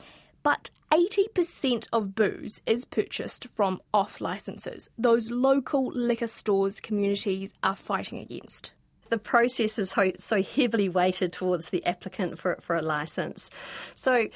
But 0.42 0.70
80% 0.94 1.88
of 1.92 2.14
booze 2.14 2.62
is 2.66 2.84
purchased 2.84 3.48
from 3.48 3.80
off 3.92 4.20
licenses, 4.20 4.88
those 4.96 5.28
local 5.28 5.86
liquor 5.86 6.28
stores 6.28 6.78
communities 6.78 7.52
are 7.64 7.74
fighting 7.74 8.20
against 8.20 8.72
the 9.10 9.18
process 9.18 9.78
is 9.78 9.94
so, 10.18 10.42
heavily 10.42 10.88
weighted 10.88 11.32
towards 11.32 11.70
the 11.70 11.84
applicant 11.86 12.38
for, 12.38 12.58
for 12.60 12.74
a 12.74 12.82
license. 12.82 13.48
So 13.94 14.26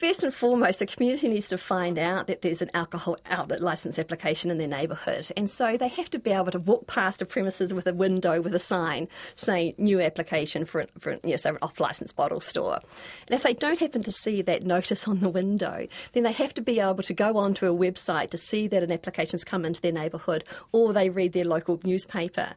First 0.00 0.24
and 0.24 0.32
foremost, 0.32 0.80
a 0.80 0.86
community 0.86 1.28
needs 1.28 1.48
to 1.48 1.58
find 1.58 1.98
out 1.98 2.26
that 2.26 2.40
there's 2.40 2.62
an 2.62 2.70
alcohol 2.72 3.18
outlet 3.26 3.60
license 3.60 3.98
application 3.98 4.50
in 4.50 4.56
their 4.56 4.66
neighbourhood. 4.66 5.30
And 5.36 5.48
so 5.50 5.76
they 5.76 5.88
have 5.88 6.08
to 6.08 6.18
be 6.18 6.30
able 6.30 6.50
to 6.52 6.58
walk 6.58 6.86
past 6.86 7.20
a 7.20 7.26
premises 7.26 7.74
with 7.74 7.86
a 7.86 7.92
window 7.92 8.40
with 8.40 8.54
a 8.54 8.58
sign 8.58 9.08
saying 9.36 9.74
new 9.76 10.00
application 10.00 10.64
for, 10.64 10.86
for 10.98 11.18
you 11.22 11.32
know, 11.32 11.36
say, 11.36 11.50
an 11.50 11.58
off 11.60 11.80
license 11.80 12.14
bottle 12.14 12.40
store. 12.40 12.78
And 13.26 13.34
if 13.34 13.42
they 13.42 13.52
don't 13.52 13.78
happen 13.78 14.02
to 14.04 14.10
see 14.10 14.40
that 14.40 14.62
notice 14.62 15.06
on 15.06 15.20
the 15.20 15.28
window, 15.28 15.86
then 16.12 16.22
they 16.22 16.32
have 16.32 16.54
to 16.54 16.62
be 16.62 16.80
able 16.80 17.02
to 17.02 17.12
go 17.12 17.36
onto 17.36 17.66
a 17.66 17.76
website 17.76 18.30
to 18.30 18.38
see 18.38 18.68
that 18.68 18.82
an 18.82 18.90
application's 18.90 19.44
come 19.44 19.66
into 19.66 19.82
their 19.82 19.92
neighbourhood 19.92 20.44
or 20.72 20.94
they 20.94 21.10
read 21.10 21.34
their 21.34 21.44
local 21.44 21.78
newspaper. 21.84 22.54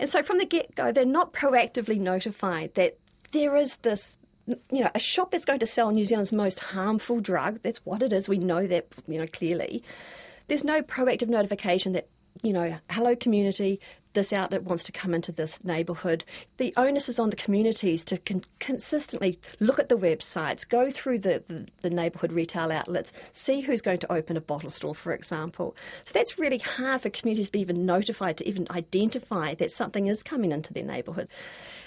And 0.00 0.10
so 0.10 0.24
from 0.24 0.38
the 0.38 0.44
get 0.44 0.74
go, 0.74 0.90
they're 0.90 1.06
not 1.06 1.32
proactively 1.32 2.00
notified 2.00 2.74
that 2.74 2.98
there 3.30 3.54
is 3.54 3.76
this 3.76 4.16
you 4.70 4.80
know, 4.80 4.90
a 4.94 4.98
shop 4.98 5.30
that's 5.30 5.44
going 5.44 5.58
to 5.60 5.66
sell 5.66 5.90
New 5.90 6.04
Zealand's 6.04 6.32
most 6.32 6.60
harmful 6.60 7.20
drug, 7.20 7.60
that's 7.62 7.84
what 7.84 8.02
it 8.02 8.12
is, 8.12 8.28
we 8.28 8.38
know 8.38 8.66
that, 8.66 8.86
you 9.08 9.18
know, 9.18 9.26
clearly. 9.26 9.82
There's 10.48 10.64
no 10.64 10.82
proactive 10.82 11.28
notification 11.28 11.92
that, 11.92 12.08
you 12.42 12.52
know, 12.52 12.76
hello 12.90 13.14
community, 13.16 13.80
this 14.12 14.32
outlet 14.32 14.64
wants 14.64 14.82
to 14.84 14.92
come 14.92 15.14
into 15.14 15.32
this 15.32 15.62
neighbourhood. 15.64 16.24
The 16.56 16.74
onus 16.76 17.08
is 17.08 17.18
on 17.18 17.30
the 17.30 17.36
communities 17.36 18.04
to 18.06 18.18
con- 18.18 18.44
consistently 18.58 19.38
look 19.60 19.78
at 19.78 19.88
the 19.88 19.96
websites, 19.96 20.68
go 20.68 20.90
through 20.90 21.20
the, 21.20 21.42
the, 21.48 21.66
the, 21.82 21.90
neighbourhood 21.90 22.32
retail 22.32 22.72
outlets, 22.72 23.12
see 23.32 23.60
who's 23.60 23.80
going 23.80 23.98
to 23.98 24.12
open 24.12 24.36
a 24.36 24.40
bottle 24.40 24.70
store, 24.70 24.94
for 24.94 25.12
example. 25.12 25.76
So 26.04 26.12
that's 26.12 26.38
really 26.38 26.58
hard 26.58 27.02
for 27.02 27.10
communities 27.10 27.46
to 27.46 27.52
be 27.52 27.60
even 27.60 27.86
notified 27.86 28.36
to 28.38 28.48
even 28.48 28.66
identify 28.70 29.54
that 29.54 29.70
something 29.70 30.06
is 30.06 30.22
coming 30.22 30.52
into 30.52 30.72
their 30.72 30.84
neighbourhood. 30.84 31.28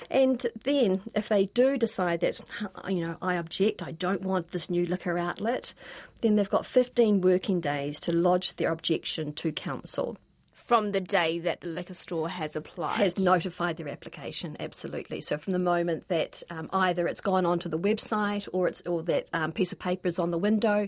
And 0.09 0.45
then, 0.63 1.01
if 1.15 1.29
they 1.29 1.47
do 1.47 1.77
decide 1.77 2.19
that, 2.19 2.39
you 2.87 3.05
know, 3.05 3.17
I 3.21 3.35
object, 3.35 3.81
I 3.81 3.91
don't 3.91 4.21
want 4.21 4.51
this 4.51 4.69
new 4.69 4.85
liquor 4.85 5.17
outlet, 5.17 5.73
then 6.21 6.35
they've 6.35 6.49
got 6.49 6.65
15 6.65 7.21
working 7.21 7.59
days 7.59 7.99
to 8.01 8.11
lodge 8.11 8.55
their 8.55 8.71
objection 8.71 9.33
to 9.33 9.51
council 9.51 10.17
from 10.63 10.93
the 10.93 11.01
day 11.01 11.39
that 11.39 11.59
the 11.59 11.67
liquor 11.67 11.93
store 11.93 12.29
has 12.29 12.55
applied. 12.55 12.95
Has 12.95 13.19
notified 13.19 13.75
their 13.75 13.89
application, 13.89 14.55
absolutely. 14.61 15.19
So 15.19 15.37
from 15.37 15.51
the 15.51 15.59
moment 15.59 16.07
that 16.07 16.41
um, 16.49 16.69
either 16.71 17.05
it's 17.05 17.19
gone 17.19 17.45
onto 17.45 17.67
the 17.67 17.77
website 17.77 18.47
or 18.53 18.69
it's 18.69 18.81
or 18.87 19.03
that 19.03 19.27
um, 19.33 19.51
piece 19.51 19.73
of 19.73 19.79
paper 19.79 20.07
is 20.07 20.19
on 20.19 20.31
the 20.31 20.37
window, 20.37 20.87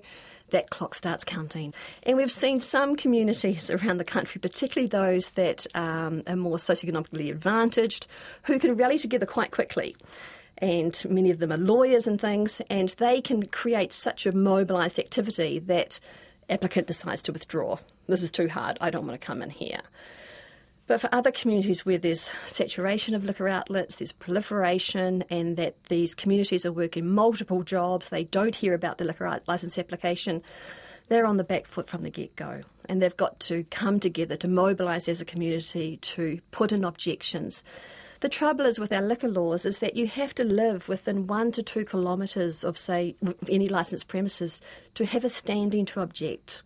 that 0.51 0.69
clock 0.69 0.95
starts 0.95 1.25
counting. 1.25 1.73
And 2.03 2.15
we've 2.15 2.31
seen 2.31 2.61
some 2.61 2.95
communities 2.95 3.69
around 3.69 3.97
the 3.97 4.05
country, 4.05 4.39
particularly 4.39 4.87
those 4.87 5.31
that 5.31 5.67
um, 5.75 6.23
are 6.25 6.37
more 6.37 6.57
socioeconomically 6.57 7.29
advantaged, 7.29 8.07
who 8.43 8.59
can 8.59 8.77
rally 8.77 8.97
together 8.97 9.25
quite 9.25 9.51
quickly 9.51 9.95
and 10.59 11.03
many 11.09 11.29
of 11.31 11.39
them 11.39 11.51
are 11.51 11.57
lawyers 11.57 12.07
and 12.07 12.19
things, 12.19 12.61
and 12.69 12.87
they 12.97 13.19
can 13.19 13.45
create 13.47 13.91
such 13.91 14.25
a 14.25 14.31
mobilised 14.31 14.97
activity 14.97 15.59
that 15.59 15.99
applicant 16.49 16.87
decides 16.87 17.21
to 17.23 17.31
withdraw. 17.31 17.77
This 18.07 18.23
is 18.23 18.31
too 18.31 18.47
hard. 18.47 18.77
I 18.81 18.89
don't 18.89 19.07
want 19.07 19.19
to 19.19 19.25
come 19.25 19.41
in 19.41 19.49
here. 19.49 19.81
But 20.87 21.01
for 21.01 21.09
other 21.11 21.31
communities 21.31 21.85
where 21.85 21.97
there's 21.97 22.29
saturation 22.45 23.15
of 23.15 23.23
liquor 23.23 23.47
outlets, 23.47 23.95
there's 23.95 24.11
proliferation, 24.11 25.23
and 25.31 25.57
that 25.57 25.83
these 25.85 26.13
communities 26.13 26.65
are 26.65 26.71
working 26.71 27.09
multiple 27.09 27.63
jobs, 27.63 28.09
they 28.09 28.23
don't 28.23 28.55
hear 28.55 28.75
about 28.75 28.99
the 28.99 29.05
liquor 29.05 29.41
licence 29.47 29.79
application, 29.79 30.43
they're 31.07 31.25
on 31.25 31.37
the 31.37 31.43
back 31.43 31.65
foot 31.65 31.87
from 31.87 32.03
the 32.03 32.11
get 32.11 32.35
go. 32.35 32.61
And 32.87 33.01
they've 33.01 33.17
got 33.17 33.39
to 33.41 33.63
come 33.71 33.99
together 33.99 34.35
to 34.37 34.47
mobilise 34.47 35.09
as 35.09 35.21
a 35.21 35.25
community 35.25 35.97
to 35.97 36.39
put 36.51 36.71
in 36.71 36.83
objections. 36.83 37.63
The 38.25 38.29
trouble 38.29 38.65
is 38.65 38.79
with 38.79 38.91
our 38.91 39.03
liquor 39.03 39.27
laws 39.27 39.67
is 39.67 39.77
that 39.77 39.95
you 39.95 40.07
have 40.07 40.33
to 40.33 40.43
live 40.43 40.89
within 40.89 41.27
one 41.27 41.51
to 41.51 41.61
two 41.61 41.85
kilometres 41.85 42.63
of, 42.63 42.75
say, 42.75 43.13
any 43.47 43.67
licensed 43.67 44.07
premises 44.07 44.61
to 44.95 45.05
have 45.05 45.23
a 45.23 45.29
standing 45.29 45.85
to 45.85 46.01
object. 46.01 46.63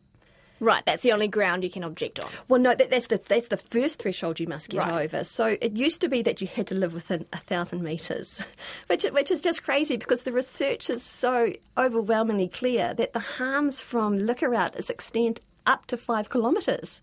Right, 0.61 0.81
that's 0.85 1.03
the 1.03 1.11
only 1.11 1.27
ground 1.27 1.65
you 1.65 1.69
can 1.69 1.83
object 1.83 2.17
on. 2.17 2.29
Well, 2.47 2.61
no, 2.61 2.73
that, 2.73 2.89
that's 2.89 3.07
the 3.07 3.21
that's 3.27 3.49
the 3.49 3.57
first 3.57 4.01
threshold 4.01 4.39
you 4.39 4.47
must 4.47 4.69
get 4.69 4.77
right. 4.77 5.03
over. 5.03 5.25
So 5.25 5.57
it 5.59 5.75
used 5.75 5.99
to 5.99 6.07
be 6.07 6.21
that 6.21 6.39
you 6.39 6.47
had 6.47 6.65
to 6.67 6.75
live 6.75 6.93
within 6.93 7.25
a 7.33 7.37
thousand 7.37 7.83
metres, 7.83 8.47
which 8.87 9.03
which 9.11 9.29
is 9.29 9.41
just 9.41 9.65
crazy 9.65 9.97
because 9.97 10.21
the 10.21 10.31
research 10.31 10.89
is 10.89 11.03
so 11.03 11.51
overwhelmingly 11.77 12.47
clear 12.47 12.93
that 12.93 13.11
the 13.11 13.19
harms 13.19 13.81
from 13.81 14.15
liquor 14.15 14.55
outlets 14.55 14.89
extend 14.89 15.41
up 15.69 15.85
to 15.85 15.95
five 15.95 16.29
kilometres. 16.29 16.99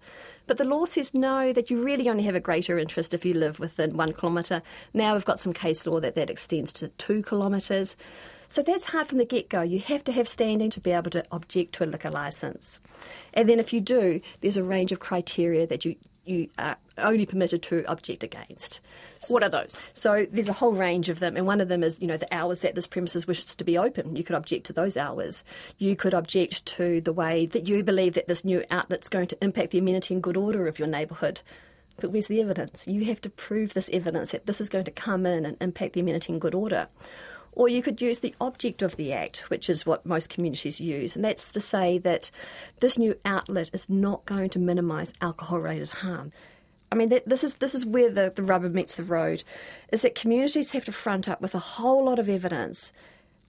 But 0.47 0.59
the 0.59 0.65
law 0.65 0.85
says 0.85 1.15
no, 1.15 1.53
that 1.53 1.71
you 1.71 1.83
really 1.83 2.09
only 2.09 2.25
have 2.25 2.35
a 2.35 2.41
greater 2.41 2.79
interest 2.79 3.15
if 3.15 3.25
you 3.25 3.33
live 3.33 3.61
within 3.61 3.97
one 3.97 4.13
kilometre. 4.13 4.61
Now 4.93 5.15
we've 5.15 5.25
got 5.25 5.39
some 5.39 5.53
case 5.53 5.87
law 5.87 6.01
that 6.01 6.17
that 6.17 6.29
extends 6.29 6.73
to 6.75 6.89
two 6.89 7.23
kilometres. 7.23 7.97
So 8.49 8.63
that's 8.63 8.87
hard 8.87 9.07
from 9.07 9.19
the 9.19 9.25
get 9.25 9.49
go. 9.49 9.63
You 9.63 9.79
have 9.79 10.05
to 10.05 10.13
have 10.13 10.29
standing 10.29 10.71
to 10.71 10.81
be 10.81 10.91
able 10.91 11.11
to 11.13 11.25
object 11.33 11.75
to 11.75 11.85
a 11.85 11.87
liquor 11.87 12.11
licence. 12.11 12.81
And 13.33 13.49
then 13.49 13.59
if 13.59 13.73
you 13.73 13.81
do, 13.81 14.21
there's 14.41 14.57
a 14.57 14.65
range 14.65 14.93
of 14.93 15.01
criteria 15.01 15.67
that 15.67 15.85
you, 15.85 15.97
you 16.25 16.49
are 16.59 16.77
only 16.99 17.27
permitted 17.27 17.63
to 17.65 17.85
object 17.87 18.23
against. 18.23 18.81
What 19.29 19.43
are 19.43 19.49
those? 19.49 19.81
So 19.93 20.27
there's 20.31 20.49
a 20.49 20.55
whole 20.55 20.73
range 20.73 21.09
of 21.09 21.21
them, 21.21 21.37
and 21.37 21.47
one 21.47 21.61
of 21.61 21.69
them 21.69 21.83
is, 21.83 22.01
you 22.01 22.07
know, 22.07 22.17
the 22.17 22.33
hours 22.35 22.61
that 22.61 22.75
this 22.75 22.87
premises 22.87 23.27
wishes 23.27 23.55
to 23.55 23.65
be 23.65 23.79
open. 23.79 24.17
You 24.17 24.25
could 24.25 24.37
object 24.37 24.67
to 24.67 24.73
those 24.73 24.97
hours. 24.97 25.43
You 25.79 25.97
could 25.97 26.15
object 26.15 26.65
to 26.67 27.01
the 27.01 27.13
way 27.13 27.47
that 27.47 27.67
you 27.67 27.83
believe 27.83 28.15
that 28.15 28.27
this 28.27 28.45
new 28.45 28.65
outlet's 28.71 29.09
going 29.09 29.29
to 29.29 29.45
impact 29.45 29.71
the 29.73 29.79
amenity 29.79 30.15
and 30.15 30.23
good 30.23 30.37
order 30.37 30.67
of 30.67 30.79
your 30.79 30.89
neighbourhood. 30.89 31.43
But 31.99 32.11
where's 32.11 32.27
the 32.29 32.41
evidence? 32.41 32.87
You 32.87 33.05
have 33.07 33.21
to 33.23 33.31
prove 33.31 33.73
this 33.73 33.91
evidence 33.93 34.33
that 34.33 34.47
this 34.47 34.61
is 34.61 34.69
going 34.69 34.85
to 34.85 34.91
come 34.91 35.25
in 35.25 35.47
and 35.47 35.57
impact 35.61 35.95
the 35.95 36.01
amenity 36.01 36.33
and 36.33 36.41
good 36.41 36.55
order. 36.55 36.89
Or 37.53 37.71
you 37.71 37.83
could 37.83 38.03
use 38.03 38.19
the 38.19 38.35
object 38.39 38.83
of 38.83 38.97
the 38.97 39.15
Act, 39.15 39.49
which 39.49 39.71
is 39.71 39.87
what 39.87 40.05
most 40.05 40.29
communities 40.29 40.79
use, 40.79 41.17
and 41.17 41.25
that's 41.25 41.51
to 41.53 41.61
say 41.61 41.97
that 41.99 42.31
this 42.81 42.99
new 42.99 43.19
outlet 43.25 43.71
is 43.73 43.89
not 43.89 44.27
going 44.27 44.51
to 44.51 44.59
minimise 44.59 45.15
alcohol 45.23 45.61
related 45.61 45.89
harm. 45.89 46.33
I 46.91 46.95
mean, 46.95 47.13
this 47.27 47.43
is 47.43 47.57
this 47.57 47.75
is 47.75 47.85
where 47.85 48.11
the, 48.11 48.33
the 48.35 48.43
rubber 48.43 48.69
meets 48.69 48.95
the 48.95 49.03
road, 49.03 49.43
is 49.93 50.03
that 50.03 50.15
communities 50.15 50.71
have 50.71 50.85
to 50.85 50.93
front 50.93 51.29
up 51.29 51.41
with 51.41 51.55
a 51.55 51.59
whole 51.59 52.05
lot 52.05 52.19
of 52.19 52.29
evidence 52.29 52.93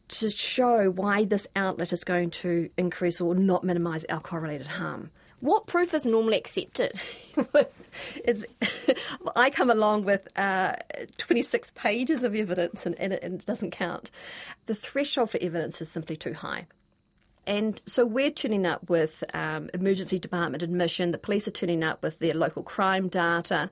to 0.08 0.30
show 0.30 0.90
why 0.90 1.26
this 1.26 1.48
outlet 1.56 1.92
is 1.92 2.04
going 2.04 2.30
to 2.30 2.70
increase 2.78 3.20
or 3.20 3.36
not 3.36 3.64
minimise 3.64 4.06
alcohol 4.10 4.40
related 4.40 4.68
harm. 4.68 5.12
What 5.40 5.68
proof 5.68 5.94
is 5.94 6.06
normally 6.06 6.38
accepted? 6.38 7.00
it's, 8.26 8.46
I 9.36 9.50
come 9.52 9.70
along 9.70 10.06
with 10.06 10.28
uh, 10.36 10.74
26 11.18 11.72
pages 11.72 12.24
of 12.24 12.34
evidence 12.34 12.86
and, 12.86 12.96
and, 12.96 13.14
it, 13.14 13.22
and 13.22 13.40
it 13.40 13.46
doesn't 13.46 13.72
count. 13.72 14.10
The 14.66 14.74
threshold 14.74 15.30
for 15.30 15.38
evidence 15.42 15.80
is 15.80 15.92
simply 15.92 16.16
too 16.16 16.34
high. 16.34 16.64
And 17.48 17.82
so 17.86 18.06
we're 18.06 18.30
turning 18.30 18.66
up 18.66 18.90
with 18.90 19.24
um, 19.34 19.70
emergency 19.74 20.20
department 20.20 20.64
admission. 20.64 21.12
The 21.12 21.18
police 21.18 21.48
are 21.48 21.52
turning 21.52 21.82
up 21.82 22.04
with 22.04 22.20
their 22.20 22.34
local 22.34 22.62
crime 22.62 23.08
data. 23.08 23.70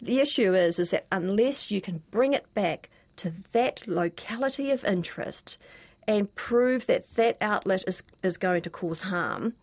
The 0.00 0.20
issue 0.20 0.54
is, 0.54 0.78
is 0.78 0.90
that 0.90 1.06
unless 1.10 1.72
you 1.72 1.80
can 1.80 2.02
bring 2.12 2.32
it 2.34 2.46
back 2.54 2.88
to 3.16 3.32
that 3.52 3.86
locality 3.88 4.70
of 4.70 4.84
interest 4.84 5.58
and 6.06 6.32
prove 6.36 6.86
that 6.86 7.16
that 7.16 7.36
outlet 7.40 7.82
is, 7.88 8.04
is 8.22 8.38
going 8.38 8.62
to 8.62 8.70
cause 8.70 9.02
harm, 9.02 9.54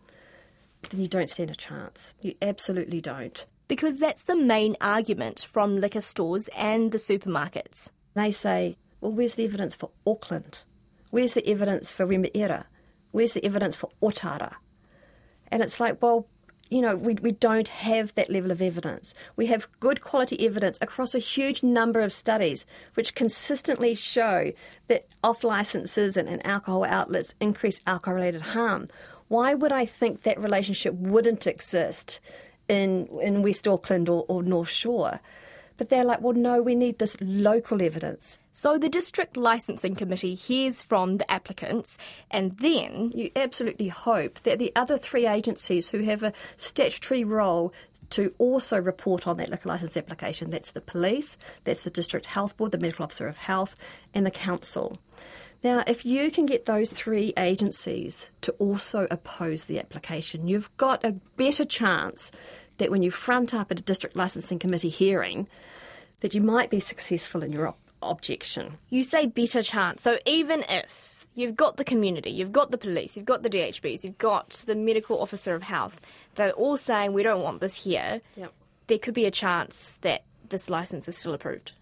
then 0.90 1.00
you 1.00 1.08
don't 1.08 1.30
stand 1.30 1.50
a 1.50 1.54
chance. 1.54 2.12
You 2.20 2.34
absolutely 2.42 3.00
don't. 3.00 3.46
Because 3.66 3.98
that's 3.98 4.24
the 4.24 4.36
main 4.36 4.76
argument 4.80 5.40
from 5.40 5.78
liquor 5.78 6.00
stores 6.02 6.48
and 6.56 6.92
the 6.92 6.98
supermarkets. 6.98 7.90
They 8.14 8.30
say, 8.30 8.76
well, 9.00 9.12
where's 9.12 9.34
the 9.34 9.44
evidence 9.44 9.74
for 9.74 9.90
Auckland? 10.06 10.60
Where's 11.10 11.34
the 11.34 11.46
evidence 11.48 11.90
for 11.90 12.06
Remuera? 12.06 12.64
Where's 13.12 13.32
the 13.32 13.44
evidence 13.44 13.76
for 13.76 13.90
Otara? 14.02 14.54
And 15.50 15.62
it's 15.62 15.80
like, 15.80 16.02
well, 16.02 16.26
you 16.70 16.82
know, 16.82 16.96
we, 16.96 17.14
we 17.14 17.32
don't 17.32 17.68
have 17.68 18.14
that 18.14 18.28
level 18.28 18.50
of 18.50 18.60
evidence. 18.60 19.14
We 19.36 19.46
have 19.46 19.68
good 19.80 20.02
quality 20.02 20.44
evidence 20.44 20.78
across 20.82 21.14
a 21.14 21.18
huge 21.18 21.62
number 21.62 22.00
of 22.00 22.12
studies 22.12 22.66
which 22.94 23.14
consistently 23.14 23.94
show 23.94 24.52
that 24.88 25.06
off 25.24 25.42
licenses 25.42 26.16
and, 26.18 26.28
and 26.28 26.44
alcohol 26.46 26.84
outlets 26.84 27.34
increase 27.40 27.80
alcohol 27.86 28.16
related 28.16 28.42
harm 28.42 28.88
why 29.28 29.54
would 29.54 29.72
I 29.72 29.84
think 29.84 30.22
that 30.22 30.40
relationship 30.42 30.94
wouldn't 30.94 31.46
exist 31.46 32.20
in 32.66 33.06
in 33.22 33.42
West 33.42 33.68
Auckland 33.68 34.08
or, 34.08 34.24
or 34.28 34.42
North 34.42 34.70
Shore? 34.70 35.20
But 35.78 35.88
they're 35.88 36.04
like, 36.04 36.20
well, 36.20 36.34
no, 36.34 36.60
we 36.60 36.74
need 36.74 36.98
this 36.98 37.16
local 37.20 37.80
evidence. 37.80 38.36
So 38.52 38.76
the 38.76 38.88
district 38.88 39.36
licensing 39.36 39.94
committee 39.94 40.34
hears 40.34 40.82
from 40.82 41.16
the 41.16 41.30
applicants 41.30 41.96
and 42.30 42.52
then 42.58 43.12
You 43.14 43.30
absolutely 43.36 43.88
hope 43.88 44.40
that 44.40 44.58
the 44.58 44.72
other 44.76 44.98
three 44.98 45.26
agencies 45.26 45.88
who 45.88 46.00
have 46.00 46.22
a 46.22 46.32
statutory 46.56 47.24
role 47.24 47.72
to 48.10 48.34
also 48.38 48.80
report 48.80 49.26
on 49.26 49.36
that 49.36 49.50
liquor 49.50 49.68
licence 49.68 49.96
application 49.96 50.50
that's 50.50 50.72
the 50.72 50.80
police, 50.80 51.36
that's 51.64 51.82
the 51.82 51.90
district 51.90 52.26
health 52.26 52.56
board, 52.56 52.72
the 52.72 52.78
medical 52.78 53.04
officer 53.04 53.28
of 53.28 53.36
health, 53.36 53.74
and 54.14 54.26
the 54.26 54.30
council. 54.30 54.98
Now, 55.62 55.82
if 55.86 56.06
you 56.06 56.30
can 56.30 56.46
get 56.46 56.66
those 56.66 56.92
three 56.92 57.32
agencies 57.36 58.30
to 58.42 58.52
also 58.52 59.08
oppose 59.10 59.64
the 59.64 59.80
application, 59.80 60.46
you've 60.46 60.74
got 60.76 61.04
a 61.04 61.16
better 61.36 61.64
chance 61.64 62.30
that 62.78 62.90
when 62.90 63.02
you 63.02 63.10
front 63.10 63.52
up 63.54 63.70
at 63.70 63.78
a 63.80 63.82
district 63.82 64.16
licensing 64.16 64.58
committee 64.58 64.88
hearing, 64.88 65.46
that 66.20 66.34
you 66.34 66.40
might 66.40 66.70
be 66.70 66.80
successful 66.80 67.42
in 67.42 67.52
your 67.52 67.68
op- 67.68 67.78
objection. 68.02 68.78
you 68.90 69.02
say 69.02 69.26
better 69.26 69.62
chance. 69.62 70.02
So 70.02 70.18
even 70.26 70.64
if 70.68 71.26
you've 71.34 71.56
got 71.56 71.76
the 71.76 71.84
community, 71.84 72.30
you've 72.30 72.52
got 72.52 72.70
the 72.70 72.78
police, 72.78 73.16
you've 73.16 73.26
got 73.26 73.42
the 73.42 73.50
DHBs, 73.50 74.04
you've 74.04 74.18
got 74.18 74.50
the 74.66 74.74
medical 74.74 75.20
officer 75.20 75.54
of 75.54 75.62
health, 75.62 76.00
they're 76.36 76.52
all 76.52 76.76
saying 76.76 77.12
we 77.12 77.22
don't 77.22 77.42
want 77.42 77.60
this 77.60 77.84
here, 77.84 78.20
Yep. 78.36 78.52
there 78.86 78.98
could 78.98 79.14
be 79.14 79.24
a 79.26 79.30
chance 79.30 79.98
that 80.02 80.22
this 80.48 80.70
license 80.70 81.08
is 81.08 81.16
still 81.18 81.34
approved. 81.34 81.72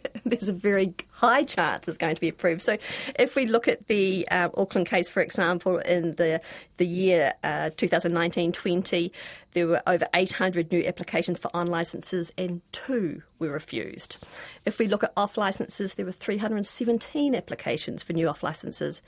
there's 0.24 0.48
a 0.48 0.52
very 0.52 0.94
high 1.10 1.44
chance 1.44 1.88
it's 1.88 1.98
going 1.98 2.14
to 2.14 2.20
be 2.20 2.28
approved. 2.28 2.62
So, 2.62 2.76
if 3.18 3.36
we 3.36 3.46
look 3.46 3.68
at 3.68 3.86
the 3.88 4.26
um, 4.28 4.50
Auckland 4.56 4.88
case, 4.88 5.08
for 5.08 5.20
example, 5.20 5.78
in 5.78 6.12
the 6.12 6.40
the 6.78 6.86
year 6.86 7.34
uh, 7.44 7.70
2019-20, 7.76 9.10
there 9.52 9.66
were 9.66 9.82
over 9.86 10.06
800 10.14 10.72
new 10.72 10.84
applications 10.84 11.38
for 11.38 11.50
on 11.54 11.66
licences, 11.66 12.32
and 12.36 12.60
two 12.72 13.22
were 13.38 13.50
refused. 13.50 14.24
If 14.64 14.78
we 14.78 14.86
look 14.86 15.04
at 15.04 15.12
off 15.16 15.36
licences, 15.36 15.94
there 15.94 16.06
were 16.06 16.12
317 16.12 17.34
applications 17.34 18.02
for 18.02 18.12
new 18.12 18.28
off 18.28 18.42
licences, 18.42 19.02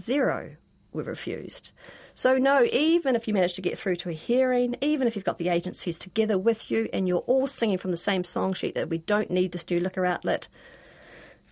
zero 0.00 0.56
were 0.92 1.04
refused. 1.04 1.72
So, 2.18 2.38
no, 2.38 2.64
even 2.72 3.14
if 3.14 3.28
you 3.28 3.34
manage 3.34 3.52
to 3.54 3.60
get 3.60 3.76
through 3.76 3.96
to 3.96 4.08
a 4.08 4.14
hearing, 4.14 4.74
even 4.80 5.06
if 5.06 5.16
you've 5.16 5.24
got 5.26 5.36
the 5.36 5.50
agencies 5.50 5.98
together 5.98 6.38
with 6.38 6.70
you 6.70 6.88
and 6.90 7.06
you're 7.06 7.18
all 7.18 7.46
singing 7.46 7.76
from 7.76 7.90
the 7.90 7.96
same 7.98 8.24
song 8.24 8.54
sheet 8.54 8.74
that 8.74 8.88
we 8.88 8.96
don't 8.96 9.30
need 9.30 9.52
this 9.52 9.68
new 9.68 9.78
liquor 9.78 10.06
outlet, 10.06 10.48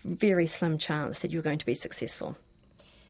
very 0.07 0.47
slim 0.47 0.79
chance 0.79 1.19
that 1.19 1.31
you're 1.31 1.43
going 1.43 1.59
to 1.59 1.67
be 1.67 1.75
successful. 1.75 2.39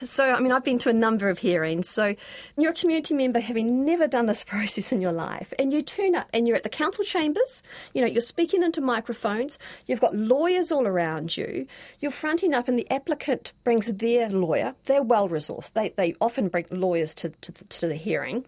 So, 0.04 0.25
I 0.25 0.40
mean, 0.40 0.52
I've 0.52 0.64
been 0.64 0.78
to 0.80 0.88
a 0.88 0.92
number 0.92 1.28
of 1.28 1.38
hearings. 1.38 1.88
So, 1.88 2.14
you're 2.56 2.73
a 2.73 2.75
community 2.75 3.14
member 3.14 3.40
having 3.40 3.84
never 3.84 4.06
done 4.06 4.26
this 4.26 4.44
process 4.54 4.92
in 4.92 5.00
your 5.00 5.12
life, 5.12 5.52
and 5.58 5.73
you 5.73 5.82
turn 5.82 6.14
up 6.14 6.28
and 6.32 6.46
you're 6.46 6.56
at 6.56 6.62
the 6.62 6.68
council 6.68 7.04
chambers, 7.04 7.62
you 7.94 8.00
know, 8.00 8.06
you're 8.06 8.20
speaking 8.20 8.62
into 8.62 8.80
microphones, 8.80 9.58
you've 9.87 10.00
got 10.00 10.14
lawyers 10.14 10.70
all 10.70 10.87
around 10.87 11.37
you, 11.37 11.66
you're 12.00 12.11
fronting 12.11 12.54
up, 12.54 12.68
and 12.68 12.78
the 12.78 12.90
applicant 12.90 13.52
brings 13.64 13.87
their 13.87 14.28
lawyer. 14.28 14.75
They're 14.84 15.02
well 15.02 15.28
resourced, 15.28 15.73
they, 15.73 15.90
they 15.90 16.14
often 16.20 16.49
bring 16.49 16.66
lawyers 16.70 17.14
to, 17.16 17.30
to, 17.30 17.52
to 17.52 17.88
the 17.88 17.96
hearing. 17.96 18.44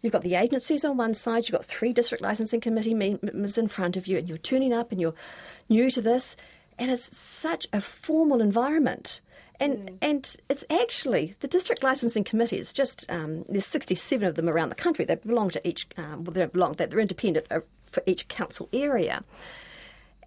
You've 0.00 0.12
got 0.12 0.22
the 0.22 0.36
agencies 0.36 0.84
on 0.84 0.96
one 0.96 1.14
side, 1.14 1.44
you've 1.48 1.58
got 1.58 1.64
three 1.64 1.92
district 1.92 2.22
licensing 2.22 2.60
committee 2.60 2.94
members 2.94 3.58
in 3.58 3.68
front 3.68 3.96
of 3.96 4.06
you, 4.06 4.18
and 4.18 4.28
you're 4.28 4.38
turning 4.38 4.72
up 4.72 4.92
and 4.92 5.00
you're 5.00 5.14
new 5.68 5.90
to 5.90 6.00
this, 6.00 6.36
and 6.78 6.90
it's 6.90 7.16
such 7.16 7.66
a 7.72 7.80
formal 7.80 8.40
environment. 8.40 9.20
And 9.60 9.98
and 10.00 10.36
it's 10.48 10.64
actually 10.70 11.34
the 11.40 11.48
district 11.48 11.82
licensing 11.82 12.24
committee. 12.24 12.56
It's 12.56 12.72
just 12.72 13.10
um, 13.10 13.44
there's 13.48 13.66
67 13.66 14.26
of 14.26 14.36
them 14.36 14.48
around 14.48 14.68
the 14.68 14.76
country. 14.76 15.04
They 15.04 15.16
belong 15.16 15.50
to 15.50 15.68
each. 15.68 15.88
Um, 15.96 16.24
well, 16.24 16.32
they 16.32 16.46
belong. 16.46 16.74
They're 16.74 16.98
independent 16.98 17.46
uh, 17.50 17.60
for 17.84 18.02
each 18.06 18.28
council 18.28 18.68
area. 18.72 19.22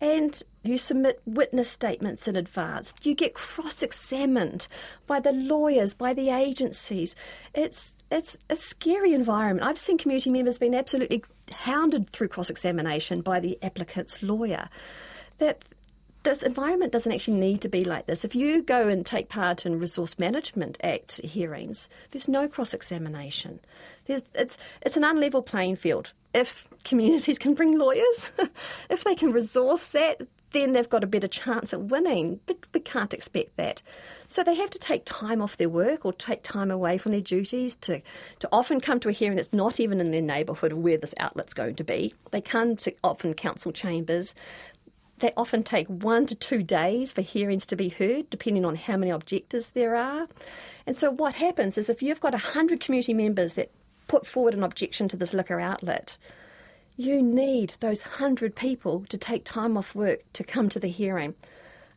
And 0.01 0.41
you 0.63 0.79
submit 0.79 1.21
witness 1.25 1.69
statements 1.69 2.27
in 2.27 2.35
advance. 2.35 2.93
You 3.03 3.13
get 3.13 3.35
cross-examined 3.35 4.67
by 5.05 5.19
the 5.19 5.31
lawyers, 5.31 5.93
by 5.93 6.13
the 6.13 6.29
agencies. 6.29 7.15
It's 7.53 7.93
it's 8.11 8.37
a 8.49 8.55
scary 8.55 9.13
environment. 9.13 9.65
I've 9.65 9.77
seen 9.77 9.97
community 9.97 10.29
members 10.29 10.57
being 10.57 10.75
absolutely 10.75 11.23
hounded 11.53 12.09
through 12.09 12.27
cross-examination 12.27 13.21
by 13.21 13.39
the 13.39 13.57
applicant's 13.63 14.21
lawyer. 14.21 14.67
That 15.37 15.63
this 16.23 16.43
environment 16.43 16.91
doesn't 16.91 17.11
actually 17.11 17.37
need 17.37 17.61
to 17.61 17.69
be 17.69 17.83
like 17.83 18.05
this. 18.05 18.23
If 18.23 18.35
you 18.35 18.61
go 18.61 18.87
and 18.87 19.05
take 19.05 19.29
part 19.29 19.65
in 19.65 19.79
Resource 19.79 20.19
Management 20.19 20.77
Act 20.83 21.21
hearings, 21.23 21.89
there's 22.11 22.27
no 22.27 22.47
cross 22.47 22.73
examination. 22.73 23.59
It's, 24.07 24.57
it's 24.81 24.97
an 24.97 25.03
unlevel 25.03 25.45
playing 25.45 25.77
field. 25.77 26.13
If 26.33 26.67
communities 26.83 27.39
can 27.39 27.53
bring 27.53 27.77
lawyers, 27.77 28.31
if 28.89 29.03
they 29.03 29.15
can 29.15 29.31
resource 29.31 29.89
that, 29.89 30.21
then 30.51 30.73
they've 30.73 30.89
got 30.89 31.03
a 31.03 31.07
better 31.07 31.27
chance 31.27 31.73
at 31.73 31.81
winning. 31.81 32.39
But 32.45 32.57
we 32.73 32.81
can't 32.81 33.13
expect 33.13 33.55
that. 33.57 33.81
So 34.27 34.43
they 34.43 34.55
have 34.55 34.69
to 34.71 34.79
take 34.79 35.03
time 35.05 35.41
off 35.41 35.57
their 35.57 35.69
work 35.69 36.05
or 36.05 36.13
take 36.13 36.43
time 36.43 36.71
away 36.71 36.97
from 36.97 37.13
their 37.13 37.21
duties 37.21 37.75
to, 37.77 38.01
to 38.39 38.49
often 38.51 38.79
come 38.79 38.99
to 39.01 39.09
a 39.09 39.13
hearing 39.13 39.37
that's 39.37 39.53
not 39.53 39.79
even 39.79 39.99
in 39.99 40.11
their 40.11 40.21
neighbourhood 40.21 40.73
of 40.73 40.79
where 40.79 40.97
this 40.97 41.15
outlet's 41.19 41.53
going 41.53 41.75
to 41.75 41.83
be. 41.83 42.13
They 42.31 42.41
come 42.41 42.75
to 42.77 42.93
often 43.03 43.33
council 43.33 43.71
chambers 43.71 44.35
they 45.21 45.31
often 45.37 45.63
take 45.63 45.87
one 45.87 46.25
to 46.25 46.35
two 46.35 46.63
days 46.63 47.11
for 47.11 47.21
hearings 47.21 47.65
to 47.67 47.75
be 47.75 47.89
heard, 47.89 48.29
depending 48.29 48.65
on 48.65 48.75
how 48.75 48.97
many 48.97 49.11
objectors 49.11 49.69
there 49.69 49.95
are. 49.95 50.27
And 50.85 50.97
so, 50.97 51.11
what 51.11 51.35
happens 51.35 51.77
is 51.77 51.89
if 51.89 52.01
you've 52.01 52.19
got 52.19 52.33
100 52.33 52.79
community 52.79 53.13
members 53.13 53.53
that 53.53 53.71
put 54.07 54.25
forward 54.25 54.53
an 54.53 54.63
objection 54.63 55.07
to 55.07 55.17
this 55.17 55.33
liquor 55.33 55.59
outlet, 55.59 56.17
you 56.97 57.21
need 57.21 57.73
those 57.79 58.01
100 58.01 58.55
people 58.55 59.05
to 59.09 59.17
take 59.17 59.45
time 59.45 59.77
off 59.77 59.95
work 59.95 60.21
to 60.33 60.43
come 60.43 60.69
to 60.69 60.79
the 60.79 60.87
hearing. 60.87 61.35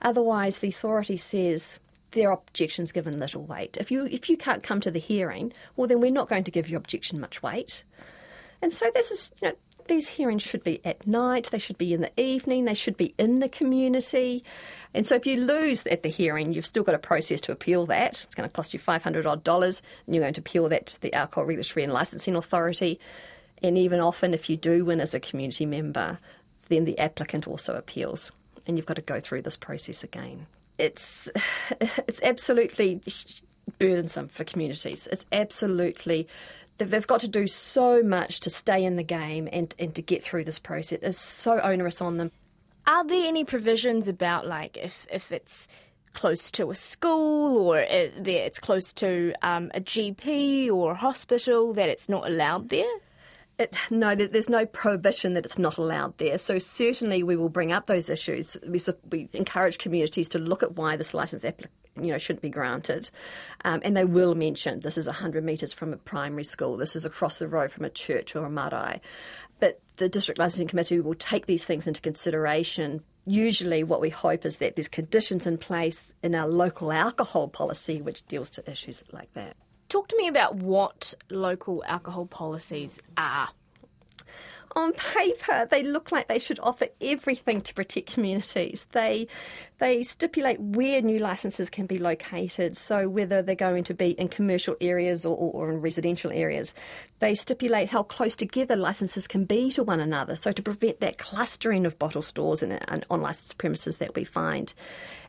Otherwise, 0.03 0.59
the 0.59 0.69
authority 0.69 1.17
says 1.17 1.81
their 2.13 2.31
objection's 2.31 2.93
given 2.93 3.19
little 3.19 3.45
weight. 3.45 3.77
If 3.81 3.91
you, 3.91 4.07
if 4.07 4.31
you 4.31 4.37
can't 4.37 4.63
come 4.63 4.81
to 4.81 4.91
the 4.91 5.01
hearing, 5.01 5.53
well, 5.77 5.89
then 5.89 6.01
we're 6.01 6.13
not 6.13 6.29
going 6.29 6.45
to 6.45 6.51
give 6.51 6.69
your 6.69 6.79
objection 6.79 7.19
much 7.21 7.43
weight. 7.43 7.85
And 8.63 8.73
so 8.73 8.91
this 8.95 9.11
is, 9.11 9.33
you 9.43 9.49
know, 9.49 9.55
these 9.89 10.09
hearings 10.09 10.43
should 10.43 10.65
be 10.65 10.85
at 10.85 11.07
night, 11.07 11.51
they 11.51 11.59
should 11.59 11.79
be 11.79 11.93
in 11.93 12.01
the 12.01 12.21
evening, 12.21 12.65
they 12.65 12.75
should 12.75 12.97
be 12.97 13.15
in 13.19 13.41
the 13.41 13.49
community. 13.49 14.45
And 14.93 15.07
so 15.07 15.15
if 15.15 15.27
you 15.27 15.41
lose 15.41 15.87
at 15.87 16.03
the 16.03 16.09
hearing, 16.09 16.53
you've 16.53 16.67
still 16.67 16.83
got 16.83 16.95
a 16.95 16.99
process 16.99 17.41
to 17.43 17.53
appeal 17.53 17.87
that. 17.87 18.25
It's 18.25 18.35
going 18.35 18.49
to 18.49 18.53
cost 18.53 18.73
you 18.73 18.79
500 18.79 19.27
odd 19.27 19.45
dollars, 19.45 19.83
and 20.07 20.15
you're 20.15 20.23
going 20.25 20.35
to 20.35 20.41
appeal 20.41 20.69
that 20.69 20.87
to 20.87 21.01
the 21.01 21.13
Alcohol 21.15 21.45
Regulatory 21.45 21.85
and 21.85 21.93
Licensing 21.93 22.37
Authority. 22.37 23.01
And 23.63 23.79
even 23.79 24.01
often, 24.01 24.35
if 24.35 24.51
you 24.51 24.57
do 24.57 24.85
win 24.85 25.01
as 25.01 25.15
a 25.15 25.21
community 25.21 25.67
member, 25.67 26.19
then 26.69 26.85
the 26.85 26.99
applicant 26.99 27.49
also 27.49 27.75
appeals, 27.77 28.33
and 28.67 28.77
you've 28.77 28.87
got 28.87 28.97
to 28.97 29.03
go 29.03 29.21
through 29.21 29.43
this 29.43 29.57
process 29.57 30.05
again. 30.05 30.47
It's, 30.79 31.31
it's 31.81 32.23
absolutely 32.23 33.01
burdensome 33.79 34.29
for 34.29 34.45
communities. 34.45 35.09
It's 35.11 35.27
absolutely 35.33 36.29
they've 36.79 37.07
got 37.07 37.21
to 37.21 37.29
do 37.29 37.47
so 37.47 38.03
much 38.03 38.41
to 38.41 38.51
stay 38.51 38.85
in 38.85 38.97
the 38.97 39.03
game 39.03 39.49
and, 39.53 39.75
and 39.79 39.95
to 39.95 40.03
get 40.03 40.23
through 40.23 40.45
this 40.45 40.59
process. 40.59 40.99
It's 41.03 41.19
so 41.19 41.61
onerous 41.61 42.01
on 42.01 42.19
them. 42.19 42.33
Are 42.87 43.05
there 43.05 43.27
any 43.27 43.45
provisions 43.45 44.09
about 44.09 44.47
like 44.47 44.77
if 44.77 45.07
if 45.11 45.33
it's 45.33 45.69
close 46.13 46.51
to 46.53 46.71
a 46.71 46.75
school 46.75 47.57
or 47.59 47.79
it, 47.79 48.29
it's 48.29 48.59
close 48.59 48.93
to 48.95 49.35
um, 49.43 49.71
a 49.75 49.81
GP 49.81 50.71
or 50.71 50.93
a 50.93 50.97
hospital 50.97 51.73
that 51.75 51.89
it's 51.89 52.09
not 52.09 52.27
allowed 52.27 52.69
there? 52.69 52.95
It, 53.59 53.75
no, 53.91 54.15
there's 54.17 54.49
no 54.49 54.67
prohibition 54.67 55.35
that 55.35 55.45
it's 55.45 55.59
not 55.59 55.79
allowed 55.79 56.19
there. 56.19 56.39
So 56.39 56.59
certainly 56.59 57.23
we 57.23 57.37
will 57.37 57.49
bring 57.49 57.71
up 57.71 57.87
those 57.87 58.11
issues. 58.11 58.57
We, 58.67 58.81
we 59.11 59.29
encourage 59.33 59.79
communities 59.79 60.29
to 60.31 60.39
look 60.39 60.65
at 60.65 60.77
why 60.77 60.97
this 60.97 61.15
license 61.15 61.45
application 61.45 61.71
you 62.01 62.11
know 62.11 62.19
shouldn't 62.19 62.43
be 62.43 62.51
granted, 62.51 63.11
um, 63.65 63.81
and 63.85 63.97
they 63.97 64.05
will 64.05 64.35
mention 64.35 64.81
this 64.81 64.99
is 64.99 65.07
100 65.07 65.45
metres 65.45 65.73
from 65.73 65.93
a 65.93 65.97
primary 65.97 66.45
school, 66.45 66.77
this 66.77 66.97
is 66.97 67.05
across 67.05 67.39
the 67.39 67.49
road 67.49 67.71
from 67.71 67.85
a 67.85 67.91
church 67.91 68.35
or 68.35 68.45
a 68.45 68.51
marae. 68.51 69.01
But 69.61 69.81
the 69.97 70.09
district 70.09 70.39
licensing 70.39 70.67
committee 70.67 71.01
will 71.01 71.15
take 71.15 71.47
these 71.47 71.65
things 71.65 71.87
into 71.87 72.01
consideration. 72.01 73.03
Usually, 73.27 73.85
what 73.85 74.01
we 74.01 74.11
hope 74.11 74.45
is 74.45 74.57
that 74.57 74.77
there's 74.77 74.89
conditions 74.89 75.47
in 75.47 75.57
place 75.57 76.13
in 76.23 76.35
our 76.35 76.49
local 76.49 76.93
alcohol 76.93 77.49
policy 77.49 78.03
which 78.03 78.27
deals 78.27 78.51
to 78.51 78.71
issues 78.71 79.05
like 79.13 79.33
that. 79.35 79.57
Talk 79.95 80.09
to 80.09 80.17
me 80.17 80.27
about 80.27 80.57
what 80.57 81.15
local 81.31 81.85
alcohol 81.87 82.27
policies 82.27 83.01
are. 83.17 83.51
On 84.75 84.93
paper, 84.93 85.69
they 85.71 85.85
look 85.85 86.11
like 86.11 86.27
they 86.27 86.41
should 86.41 86.59
offer 86.59 86.87
everything 87.01 87.61
to 87.61 87.73
protect 87.75 88.13
communities. 88.13 88.89
They 88.91 89.29
they 89.79 90.03
stipulate 90.03 90.59
where 90.59 91.01
new 91.01 91.21
licences 91.21 91.71
can 91.71 91.87
be 91.87 91.99
located, 91.99 92.77
so 92.77 93.09
whether 93.09 93.41
they're 93.41 93.55
going 93.55 93.85
to 93.85 93.95
be 93.95 94.11
in 94.19 94.27
commercial 94.27 94.75
areas 94.81 95.25
or, 95.25 95.37
or 95.37 95.71
in 95.71 95.81
residential 95.81 96.33
areas. 96.33 96.75
They 97.21 97.37
stipulate 97.37 97.91
how 97.91 98.03
close 98.03 98.35
together 98.35 98.75
licences 98.75 99.29
can 99.29 99.45
be 99.45 99.71
to 99.71 99.85
one 99.85 100.01
another, 100.01 100.35
so 100.35 100.51
to 100.51 100.61
prevent 100.61 100.99
that 101.03 101.19
clustering 101.19 101.87
of 101.87 102.01
bottle 102.01 102.23
stores 102.23 102.65
and, 102.65 102.73
and 102.89 103.07
on 103.11 103.23
licensed 103.23 103.59
premises 103.59 103.99
that 103.99 104.17
we 104.17 104.25
find 104.25 104.75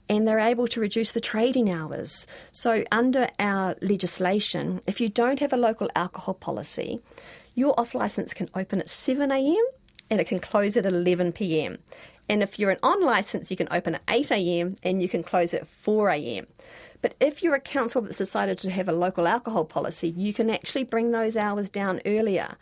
and 0.09 0.27
they're 0.27 0.39
able 0.39 0.67
to 0.67 0.79
reduce 0.79 1.11
the 1.11 1.19
trading 1.19 1.69
hours. 1.69 2.27
So, 2.51 2.83
under 2.91 3.29
our 3.39 3.75
legislation, 3.81 4.81
if 4.87 5.01
you 5.01 5.09
don't 5.09 5.39
have 5.39 5.53
a 5.53 5.57
local 5.57 5.89
alcohol 5.95 6.33
policy, 6.33 6.99
your 7.55 7.79
off 7.79 7.95
license 7.95 8.33
can 8.33 8.49
open 8.55 8.79
at 8.79 8.87
7am 8.87 9.61
and 10.09 10.21
it 10.21 10.27
can 10.27 10.39
close 10.39 10.77
at 10.77 10.85
11 10.85 11.31
pm. 11.31 11.79
And 12.29 12.43
if 12.43 12.59
you're 12.59 12.71
an 12.71 12.79
on 12.83 13.01
licence, 13.01 13.49
you 13.51 13.57
can 13.57 13.67
open 13.71 13.95
at 13.95 14.01
8 14.09 14.31
am 14.31 14.75
and 14.83 15.01
you 15.01 15.09
can 15.09 15.23
close 15.23 15.53
at 15.53 15.67
4 15.67 16.09
am. 16.09 16.47
But 17.01 17.15
if 17.19 17.43
you're 17.43 17.55
a 17.55 17.59
council 17.59 18.01
that's 18.01 18.17
decided 18.17 18.57
to 18.59 18.71
have 18.71 18.87
a 18.87 18.93
local 18.93 19.27
alcohol 19.27 19.65
policy, 19.65 20.09
you 20.09 20.33
can 20.33 20.49
actually 20.49 20.83
bring 20.83 21.11
those 21.11 21.37
hours 21.37 21.69
down 21.69 22.01
earlier. 22.05 22.55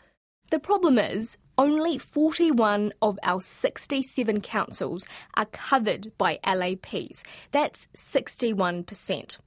The 0.50 0.60
problem 0.60 1.00
is, 1.00 1.38
only 1.58 1.98
41 1.98 2.94
of 3.02 3.18
our 3.24 3.42
67 3.42 4.42
councils 4.42 5.06
are 5.36 5.46
covered 5.46 6.12
by 6.18 6.40
LAPs. 6.46 7.24
That's 7.52 7.88
61%. 7.96 9.38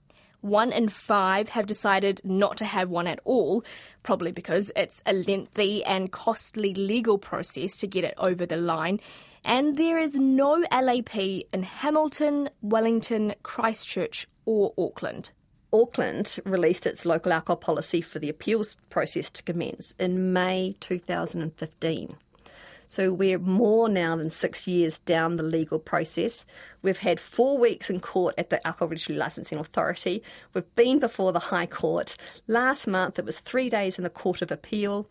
One 0.42 0.70
in 0.70 0.88
five 0.88 1.48
have 1.50 1.66
decided 1.66 2.20
not 2.22 2.56
to 2.58 2.64
have 2.64 2.88
one 2.88 3.08
at 3.08 3.18
all, 3.24 3.64
probably 4.02 4.30
because 4.30 4.70
it's 4.76 5.02
a 5.04 5.12
lengthy 5.12 5.82
and 5.84 6.12
costly 6.12 6.72
legal 6.74 7.18
process 7.18 7.76
to 7.78 7.86
get 7.88 8.04
it 8.04 8.14
over 8.16 8.46
the 8.46 8.56
line. 8.56 9.00
And 9.44 9.76
there 9.76 9.98
is 9.98 10.14
no 10.14 10.64
LAP 10.70 11.16
in 11.16 11.62
Hamilton, 11.62 12.50
Wellington, 12.62 13.34
Christchurch, 13.42 14.28
or 14.44 14.72
Auckland. 14.78 15.32
Auckland 15.80 16.38
released 16.44 16.86
its 16.86 17.04
local 17.04 17.32
alcohol 17.32 17.56
policy 17.56 18.00
for 18.00 18.18
the 18.18 18.30
appeals 18.30 18.76
process 18.88 19.30
to 19.30 19.42
commence 19.42 19.92
in 19.98 20.32
May 20.32 20.74
2015. 20.80 22.16
So 22.86 23.12
we're 23.12 23.38
more 23.38 23.88
now 23.88 24.16
than 24.16 24.30
six 24.30 24.66
years 24.66 24.98
down 25.00 25.36
the 25.36 25.42
legal 25.42 25.78
process. 25.78 26.46
We've 26.82 26.98
had 26.98 27.20
four 27.20 27.58
weeks 27.58 27.90
in 27.90 28.00
court 28.00 28.34
at 28.38 28.48
the 28.48 28.64
Alcohol 28.66 28.88
Regulatory 28.88 29.18
Licensing 29.18 29.58
Authority. 29.58 30.22
We've 30.54 30.74
been 30.76 30.98
before 30.98 31.32
the 31.32 31.40
High 31.40 31.66
Court. 31.66 32.16
Last 32.46 32.86
month 32.86 33.18
it 33.18 33.24
was 33.24 33.40
three 33.40 33.68
days 33.68 33.98
in 33.98 34.04
the 34.04 34.10
Court 34.10 34.40
of 34.40 34.50
Appeal, 34.50 35.06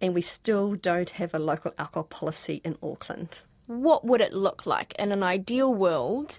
and 0.00 0.14
we 0.14 0.22
still 0.22 0.74
don't 0.74 1.10
have 1.10 1.34
a 1.34 1.38
local 1.38 1.72
alcohol 1.78 2.04
policy 2.04 2.60
in 2.64 2.76
Auckland. 2.82 3.40
What 3.66 4.04
would 4.04 4.20
it 4.20 4.34
look 4.34 4.66
like 4.66 4.94
in 4.98 5.10
an 5.10 5.22
ideal 5.22 5.74
world 5.74 6.38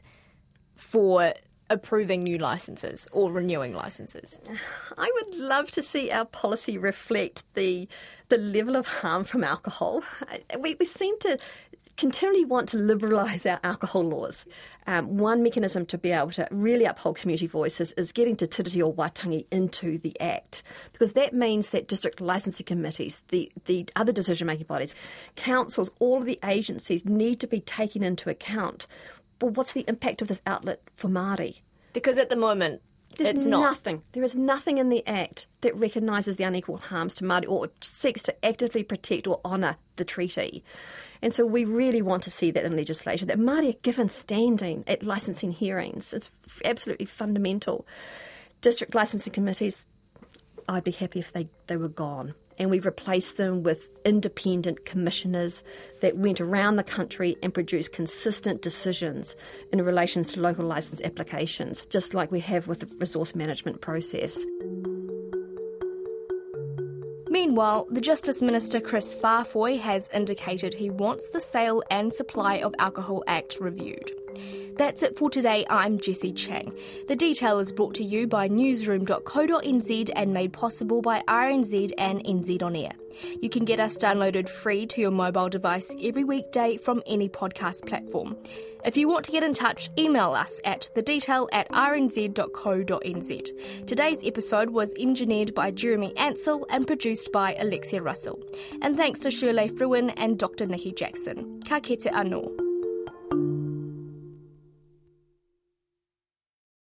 for 0.75 1.33
approving 1.69 2.23
new 2.23 2.37
licenses 2.37 3.07
or 3.11 3.31
renewing 3.31 3.73
licenses? 3.73 4.41
I 4.97 5.11
would 5.13 5.35
love 5.35 5.71
to 5.71 5.81
see 5.81 6.11
our 6.11 6.25
policy 6.25 6.77
reflect 6.77 7.43
the 7.55 7.87
the 8.29 8.37
level 8.37 8.75
of 8.75 8.87
harm 8.87 9.23
from 9.23 9.43
alcohol. 9.43 10.03
We, 10.59 10.75
we 10.79 10.85
seem 10.85 11.17
to 11.19 11.37
continually 11.97 12.43
want 12.43 12.67
to 12.69 12.77
liberalise 12.77 13.49
our 13.49 13.59
alcohol 13.63 14.03
laws. 14.03 14.45
Um, 14.87 15.17
one 15.17 15.43
mechanism 15.43 15.85
to 15.85 15.97
be 15.97 16.11
able 16.11 16.31
to 16.31 16.47
really 16.51 16.85
uphold 16.85 17.17
community 17.17 17.47
voices 17.47 17.93
is 17.93 18.11
getting 18.11 18.35
Te 18.35 18.47
Tiriti 18.47 18.81
o 18.81 18.91
Waitangi 18.91 19.45
into 19.51 19.97
the 19.97 20.19
Act, 20.19 20.63
because 20.91 21.13
that 21.13 21.33
means 21.33 21.69
that 21.69 21.87
district 21.87 22.19
licensing 22.19 22.65
committees, 22.65 23.21
the, 23.29 23.51
the 23.65 23.87
other 23.95 24.11
decision 24.11 24.47
making 24.47 24.65
bodies, 24.65 24.95
councils, 25.35 25.89
all 25.99 26.17
of 26.17 26.25
the 26.25 26.39
agencies 26.43 27.05
need 27.05 27.39
to 27.39 27.47
be 27.47 27.61
taken 27.61 28.03
into 28.03 28.29
account. 28.29 28.87
But 29.39 29.57
what's 29.57 29.73
the 29.73 29.85
impact 29.87 30.21
of 30.21 30.27
this 30.27 30.41
outlet 30.45 30.81
for 30.95 31.07
Māori? 31.09 31.61
Because 31.93 32.17
at 32.17 32.29
the 32.29 32.35
moment, 32.35 32.81
There's 33.17 33.29
it's 33.29 33.45
not. 33.45 33.61
nothing. 33.61 34.01
There 34.13 34.23
is 34.23 34.35
nothing 34.35 34.77
in 34.77 34.89
the 34.89 35.05
Act 35.07 35.47
that 35.61 35.77
recognises 35.77 36.35
the 36.37 36.43
unequal 36.43 36.77
harms 36.77 37.15
to 37.15 37.23
Māori 37.23 37.47
or 37.49 37.69
seeks 37.81 38.23
to 38.23 38.45
actively 38.45 38.83
protect 38.83 39.27
or 39.27 39.39
honour 39.45 39.77
the 39.97 40.05
treaty. 40.05 40.63
And 41.21 41.33
so 41.33 41.45
we 41.45 41.63
really 41.65 42.01
want 42.01 42.23
to 42.23 42.29
see 42.29 42.51
that 42.51 42.65
in 42.65 42.75
legislation, 42.75 43.27
that 43.29 43.39
Māori 43.39 43.73
are 43.73 43.79
given 43.81 44.09
standing 44.09 44.83
at 44.87 45.03
licensing 45.03 45.51
hearings. 45.51 46.13
It's 46.13 46.29
f- 46.45 46.61
absolutely 46.65 47.05
fundamental. 47.05 47.85
District 48.61 48.93
licensing 48.95 49.33
committees, 49.33 49.85
I'd 50.67 50.83
be 50.83 50.91
happy 50.91 51.19
if 51.19 51.31
they, 51.31 51.47
they 51.67 51.77
were 51.77 51.87
gone. 51.89 52.33
And 52.57 52.69
we 52.69 52.79
replaced 52.79 53.37
them 53.37 53.63
with 53.63 53.89
independent 54.05 54.85
commissioners 54.85 55.63
that 56.01 56.17
went 56.17 56.39
around 56.39 56.77
the 56.77 56.83
country 56.83 57.37
and 57.43 57.53
produced 57.53 57.91
consistent 57.91 58.61
decisions 58.61 59.35
in 59.71 59.81
relation 59.81 60.23
to 60.23 60.39
local 60.39 60.65
licence 60.65 61.01
applications, 61.01 61.85
just 61.85 62.13
like 62.13 62.31
we 62.31 62.39
have 62.39 62.67
with 62.67 62.79
the 62.79 62.95
resource 62.97 63.35
management 63.35 63.81
process. 63.81 64.45
Meanwhile, 67.27 67.87
the 67.91 67.99
Justice 67.99 68.41
Minister 68.41 68.79
Kris 68.79 69.13
Faafoi 69.13 69.77
has 69.79 70.07
indicated 70.13 70.73
he 70.73 70.89
wants 70.89 71.29
the 71.29 71.41
Sale 71.41 71.83
and 71.91 72.13
Supply 72.13 72.55
of 72.59 72.73
Alcohol 72.79 73.23
Act 73.27 73.59
reviewed. 73.59 74.11
That's 74.77 75.03
it 75.03 75.17
for 75.17 75.29
today. 75.29 75.65
I'm 75.69 75.99
Jessie 75.99 76.33
Chiang. 76.33 76.77
The 77.07 77.15
detail 77.15 77.59
is 77.59 77.71
brought 77.71 77.95
to 77.95 78.03
you 78.03 78.27
by 78.27 78.49
newsroom.co.nz 78.49 80.09
and 80.13 80.33
made 80.33 80.51
possible 80.51 81.01
by 81.01 81.23
RNZ 81.29 81.93
and 81.97 82.21
NZ 82.25 82.61
On 82.61 82.75
Air. 82.75 82.91
You 83.41 83.49
can 83.49 83.63
get 83.63 83.79
us 83.79 83.97
downloaded 83.97 84.49
free 84.49 84.85
to 84.87 84.99
your 84.99 85.11
mobile 85.11 85.47
device 85.47 85.95
every 86.03 86.25
weekday 86.25 86.75
from 86.75 87.01
any 87.07 87.29
podcast 87.29 87.87
platform. 87.87 88.35
If 88.83 88.97
you 88.97 89.07
want 89.07 89.23
to 89.25 89.31
get 89.31 89.43
in 89.43 89.53
touch, 89.53 89.89
email 89.97 90.33
us 90.33 90.59
at 90.65 90.89
thedetail 90.93 91.47
at 91.53 91.71
rnz.co.nz. 91.71 93.87
Today's 93.87 94.19
episode 94.25 94.71
was 94.71 94.93
engineered 94.99 95.55
by 95.55 95.71
Jeremy 95.71 96.15
Ansell 96.17 96.65
and 96.69 96.85
produced 96.85 97.31
by 97.31 97.55
Alexia 97.55 98.01
Russell. 98.01 98.43
And 98.81 98.97
thanks 98.97 99.21
to 99.21 99.31
Shirley 99.31 99.69
Fruin 99.69 100.09
and 100.11 100.37
Dr. 100.37 100.65
Nicki 100.65 100.91
Jackson. 100.91 101.61
Ka 101.65 101.79
kete 101.79 102.11
anō. 102.11 102.64